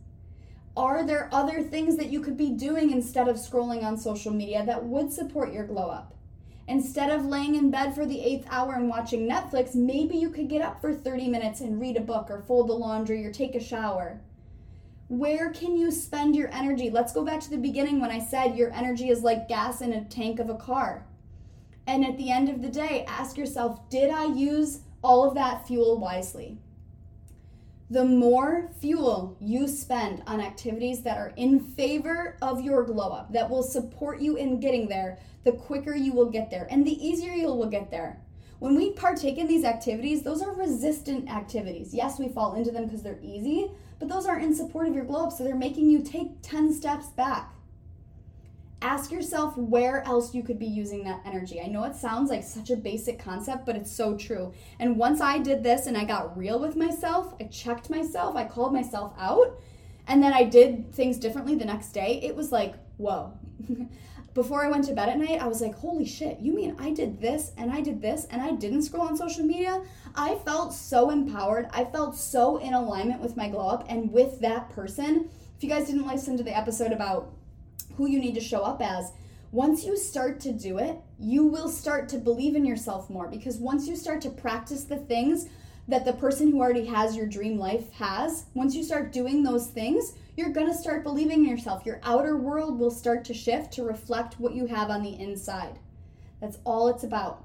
Are 0.76 1.04
there 1.04 1.30
other 1.32 1.62
things 1.62 1.96
that 1.98 2.10
you 2.10 2.22
could 2.22 2.36
be 2.36 2.50
doing 2.50 2.90
instead 2.90 3.28
of 3.28 3.36
scrolling 3.36 3.84
on 3.84 4.00
social 4.00 4.34
media 4.34 4.66
that 4.66 4.84
would 4.84 5.14
support 5.14 5.54
your 5.54 5.68
glow 5.68 5.92
up? 5.92 6.16
Instead 6.68 7.12
of 7.12 7.28
laying 7.28 7.54
in 7.54 7.70
bed 7.70 7.94
for 7.94 8.08
the 8.08 8.20
eighth 8.20 8.48
hour 8.50 8.74
and 8.74 8.90
watching 8.90 9.30
Netflix, 9.30 9.76
maybe 9.76 10.18
you 10.18 10.32
could 10.32 10.50
get 10.50 10.64
up 10.64 10.82
for 10.82 10.92
30 10.92 11.30
minutes 11.30 11.62
and 11.62 11.80
read 11.80 11.98
a 11.98 12.02
book 12.02 12.32
or 12.32 12.42
fold 12.42 12.68
the 12.68 12.74
laundry 12.74 13.24
or 13.24 13.32
take 13.32 13.54
a 13.54 13.60
shower. 13.60 14.20
Where 15.08 15.52
can 15.52 15.78
you 15.78 15.92
spend 15.92 16.36
your 16.36 16.52
energy? 16.52 16.90
Let's 16.90 17.14
go 17.14 17.24
back 17.24 17.42
to 17.42 17.52
the 17.52 17.58
beginning 17.58 18.02
when 18.02 18.10
I 18.10 18.18
said 18.18 18.58
your 18.58 18.74
energy 18.74 19.10
is 19.10 19.22
like 19.22 19.48
gas 19.48 19.82
in 19.82 19.94
a 19.94 20.04
tank 20.06 20.40
of 20.40 20.50
a 20.50 20.56
car. 20.56 21.06
And 21.86 22.04
at 22.04 22.18
the 22.18 22.32
end 22.32 22.50
of 22.50 22.64
the 22.64 22.70
day, 22.70 23.06
ask 23.08 23.38
yourself 23.38 23.88
did 23.92 24.10
I 24.10 24.26
use 24.26 24.80
all 25.06 25.24
of 25.24 25.36
that 25.36 25.68
fuel 25.68 26.00
wisely? 26.00 26.58
The 27.92 28.04
more 28.04 28.72
fuel 28.82 29.38
you 29.40 29.68
spend 29.68 30.24
on 30.26 30.42
activities 30.42 31.04
that 31.04 31.20
are 31.20 31.34
in 31.38 31.60
favor 31.60 32.38
of 32.42 32.62
your 32.62 32.84
glow 32.84 33.10
up, 33.12 33.32
that 33.32 33.48
will 33.48 33.62
support 33.62 34.20
you 34.20 34.36
in 34.36 34.60
getting 34.60 34.88
there, 34.88 35.20
the 35.44 35.52
quicker 35.52 35.96
you 35.96 36.12
will 36.12 36.32
get 36.32 36.50
there 36.50 36.68
and 36.72 36.86
the 36.86 37.08
easier 37.08 37.34
you 37.34 37.46
will 37.46 37.70
get 37.70 37.92
there. 37.92 38.20
When 38.58 38.76
we 38.76 38.94
partake 38.94 39.38
in 39.38 39.48
these 39.48 39.64
activities, 39.64 40.24
those 40.24 40.42
are 40.42 40.56
resistant 40.56 41.30
activities. 41.30 41.94
Yes, 41.94 42.18
we 42.18 42.30
fall 42.30 42.56
into 42.56 42.72
them 42.72 42.86
because 42.86 43.04
they're 43.04 43.20
easy, 43.22 43.70
but 44.00 44.10
those 44.10 44.26
aren't 44.26 44.44
in 44.44 44.56
support 44.56 44.88
of 44.88 44.96
your 44.96 45.06
glow 45.06 45.26
up, 45.26 45.32
so 45.32 45.44
they're 45.44 45.56
making 45.56 45.90
you 45.92 46.02
take 46.02 46.42
10 46.42 46.74
steps 46.74 47.10
back. 47.10 47.54
Ask 48.86 49.12
yourself 49.12 49.58
where 49.58 50.06
else 50.06 50.36
you 50.36 50.44
could 50.44 50.60
be 50.60 50.68
using 50.68 51.04
that 51.06 51.22
energy. 51.26 51.60
I 51.60 51.66
know 51.66 51.86
it 51.86 51.96
sounds 51.96 52.30
like 52.30 52.44
such 52.44 52.70
a 52.70 52.76
basic 52.76 53.18
concept, 53.18 53.66
but 53.66 53.76
it's 53.76 53.92
so 53.92 54.16
true. 54.16 54.54
And 54.80 55.00
once 55.00 55.22
I 55.22 55.40
did 55.40 55.64
this 55.64 55.88
and 55.88 55.98
I 55.98 56.06
got 56.06 56.38
real 56.38 56.60
with 56.60 56.76
myself, 56.76 57.34
I 57.40 57.46
checked 57.46 57.90
myself, 57.90 58.36
I 58.36 58.46
called 58.46 58.74
myself 58.74 59.14
out, 59.18 59.60
and 60.08 60.22
then 60.22 60.34
I 60.34 60.44
did 60.44 60.94
things 60.94 61.18
differently 61.18 61.56
the 61.56 61.66
next 61.66 61.94
day, 61.94 62.20
it 62.22 62.36
was 62.36 62.52
like, 62.52 62.76
whoa. 62.98 63.34
before 64.36 64.64
I 64.64 64.70
went 64.70 64.86
to 64.86 64.94
bed 64.94 65.10
at 65.10 65.18
night, 65.18 65.42
I 65.42 65.48
was 65.48 65.62
like, 65.62 65.74
holy 65.74 66.06
shit, 66.06 66.38
you 66.40 66.54
mean 66.54 66.76
I 66.78 66.92
did 66.92 67.20
this 67.20 67.54
and 67.58 67.72
I 67.72 67.82
did 67.82 68.04
this 68.04 68.26
and 68.30 68.40
I 68.40 68.52
didn't 68.52 68.84
scroll 68.84 69.08
on 69.08 69.18
social 69.18 69.46
media? 69.46 69.82
I 70.14 70.36
felt 70.46 70.76
so 70.76 71.10
empowered. 71.10 71.70
I 71.72 71.86
felt 71.86 72.16
so 72.16 72.58
in 72.58 72.76
alignment 72.76 73.20
with 73.20 73.36
my 73.36 73.50
glow 73.50 73.68
up 73.68 73.88
and 73.90 74.12
with 74.12 74.42
that 74.42 74.70
person. 74.70 75.32
If 75.58 75.64
you 75.64 75.70
guys 75.70 75.88
didn't 75.88 76.06
listen 76.06 76.38
to 76.38 76.44
the 76.44 76.56
episode 76.56 76.92
about 76.92 77.34
who 77.98 78.08
you 78.08 78.20
need 78.20 78.36
to 78.36 78.42
show 78.42 78.62
up 78.62 78.82
as, 78.82 79.12
once 79.52 79.86
you 79.86 79.96
start 79.96 80.40
to 80.42 80.52
do 80.52 80.78
it, 80.78 80.98
you 81.18 81.46
will 81.46 81.70
start 81.70 82.10
to 82.10 82.18
believe 82.18 82.56
in 82.56 82.66
yourself 82.66 83.10
more 83.10 83.28
because 83.28 83.58
once 83.58 83.88
you 83.88 83.96
start 83.96 84.22
to 84.22 84.30
practice 84.30 84.84
the 84.84 84.98
things 84.98 85.48
that 85.88 86.04
the 86.04 86.14
person 86.14 86.52
who 86.52 86.60
already 86.60 86.86
has 86.86 87.16
your 87.16 87.28
dream 87.28 87.58
life 87.58 87.92
has, 87.94 88.46
once 88.54 88.76
you 88.76 88.84
start 88.84 89.14
doing 89.14 89.44
those 89.44 89.68
things, 89.68 90.14
you're 90.36 90.52
going 90.52 90.68
to 90.68 90.74
start 90.74 91.04
believing 91.04 91.44
in 91.44 91.50
yourself. 91.50 91.86
Your 91.86 92.02
outer 92.04 92.36
world 92.36 92.80
will 92.80 92.92
start 92.92 93.24
to 93.26 93.34
shift 93.34 93.72
to 93.74 93.84
reflect 93.84 94.40
what 94.40 94.54
you 94.54 94.66
have 94.66 94.90
on 94.90 95.04
the 95.04 95.18
inside. 95.20 95.80
That's 96.42 96.58
all 96.66 96.90
it's 96.90 97.04
about. 97.04 97.44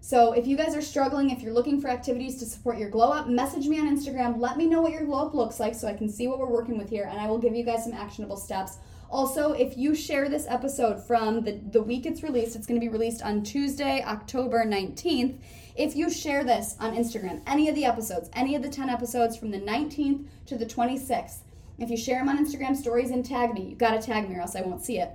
So, 0.00 0.32
if 0.32 0.46
you 0.46 0.58
guys 0.58 0.74
are 0.76 0.82
struggling, 0.82 1.30
if 1.30 1.40
you're 1.40 1.54
looking 1.54 1.80
for 1.80 1.88
activities 1.88 2.38
to 2.40 2.44
support 2.44 2.76
your 2.76 2.90
glow 2.90 3.10
up, 3.10 3.26
message 3.26 3.66
me 3.68 3.80
on 3.80 3.88
Instagram. 3.88 4.38
Let 4.38 4.58
me 4.58 4.66
know 4.66 4.82
what 4.82 4.92
your 4.92 5.06
glow 5.06 5.28
up 5.28 5.34
looks 5.34 5.58
like 5.58 5.74
so 5.74 5.88
I 5.88 5.94
can 5.94 6.10
see 6.10 6.28
what 6.28 6.38
we're 6.38 6.50
working 6.50 6.76
with 6.76 6.90
here 6.90 7.08
and 7.10 7.18
I 7.18 7.26
will 7.26 7.38
give 7.38 7.54
you 7.54 7.64
guys 7.64 7.84
some 7.84 7.94
actionable 7.94 8.36
steps. 8.36 8.76
Also, 9.10 9.52
if 9.52 9.76
you 9.76 9.94
share 9.94 10.28
this 10.28 10.46
episode 10.48 11.02
from 11.02 11.42
the, 11.42 11.52
the 11.70 11.82
week 11.82 12.06
it's 12.06 12.22
released, 12.22 12.56
it's 12.56 12.66
going 12.66 12.80
to 12.80 12.84
be 12.84 12.92
released 12.92 13.22
on 13.22 13.42
Tuesday, 13.42 14.02
October 14.02 14.64
19th. 14.64 15.38
If 15.76 15.96
you 15.96 16.10
share 16.10 16.44
this 16.44 16.76
on 16.80 16.96
Instagram, 16.96 17.42
any 17.46 17.68
of 17.68 17.74
the 17.74 17.84
episodes, 17.84 18.30
any 18.32 18.54
of 18.54 18.62
the 18.62 18.68
10 18.68 18.88
episodes 18.88 19.36
from 19.36 19.50
the 19.50 19.60
19th 19.60 20.26
to 20.46 20.56
the 20.56 20.66
26th, 20.66 21.38
if 21.78 21.90
you 21.90 21.96
share 21.96 22.20
them 22.24 22.28
on 22.28 22.44
Instagram 22.44 22.76
stories 22.76 23.10
and 23.10 23.24
tag 23.24 23.52
me, 23.54 23.70
you 23.70 23.76
gotta 23.76 24.00
tag 24.00 24.28
me 24.28 24.36
or 24.36 24.40
else 24.40 24.54
I 24.54 24.62
won't 24.62 24.84
see 24.84 24.98
it. 24.98 25.10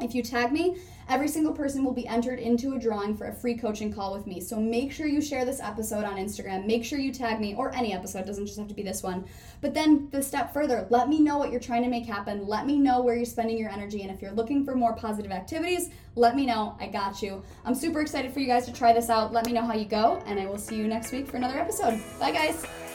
If 0.00 0.14
you 0.14 0.22
tag 0.22 0.52
me, 0.52 0.76
every 1.08 1.28
single 1.28 1.52
person 1.52 1.84
will 1.84 1.92
be 1.92 2.06
entered 2.06 2.38
into 2.38 2.74
a 2.74 2.78
drawing 2.78 3.16
for 3.16 3.26
a 3.26 3.34
free 3.34 3.56
coaching 3.56 3.92
call 3.92 4.12
with 4.14 4.26
me. 4.26 4.40
So 4.40 4.60
make 4.60 4.92
sure 4.92 5.06
you 5.06 5.20
share 5.20 5.44
this 5.44 5.60
episode 5.60 6.04
on 6.04 6.16
Instagram. 6.16 6.66
Make 6.66 6.84
sure 6.84 6.98
you 6.98 7.12
tag 7.12 7.40
me 7.40 7.54
or 7.54 7.74
any 7.74 7.94
episode, 7.94 8.26
doesn't 8.26 8.46
just 8.46 8.58
have 8.58 8.68
to 8.68 8.74
be 8.74 8.82
this 8.82 9.02
one. 9.02 9.24
But 9.60 9.74
then 9.74 10.08
the 10.10 10.22
step 10.22 10.52
further, 10.52 10.86
let 10.90 11.08
me 11.08 11.20
know 11.20 11.38
what 11.38 11.50
you're 11.50 11.60
trying 11.60 11.82
to 11.82 11.88
make 11.88 12.06
happen. 12.06 12.46
Let 12.46 12.66
me 12.66 12.78
know 12.78 13.02
where 13.02 13.16
you're 13.16 13.24
spending 13.24 13.58
your 13.58 13.70
energy. 13.70 14.02
And 14.02 14.10
if 14.10 14.22
you're 14.22 14.32
looking 14.32 14.64
for 14.64 14.74
more 14.74 14.94
positive 14.94 15.32
activities, 15.32 15.90
let 16.14 16.36
me 16.36 16.46
know. 16.46 16.76
I 16.80 16.86
got 16.86 17.22
you. 17.22 17.42
I'm 17.64 17.74
super 17.74 18.00
excited 18.00 18.32
for 18.32 18.40
you 18.40 18.46
guys 18.46 18.66
to 18.66 18.72
try 18.72 18.92
this 18.92 19.10
out. 19.10 19.32
Let 19.32 19.46
me 19.46 19.52
know 19.52 19.62
how 19.62 19.74
you 19.74 19.86
go, 19.86 20.22
and 20.26 20.38
I 20.38 20.46
will 20.46 20.58
see 20.58 20.76
you 20.76 20.86
next 20.86 21.12
week 21.12 21.26
for 21.26 21.36
another 21.36 21.58
episode. 21.58 22.00
Bye, 22.18 22.32
guys. 22.32 22.87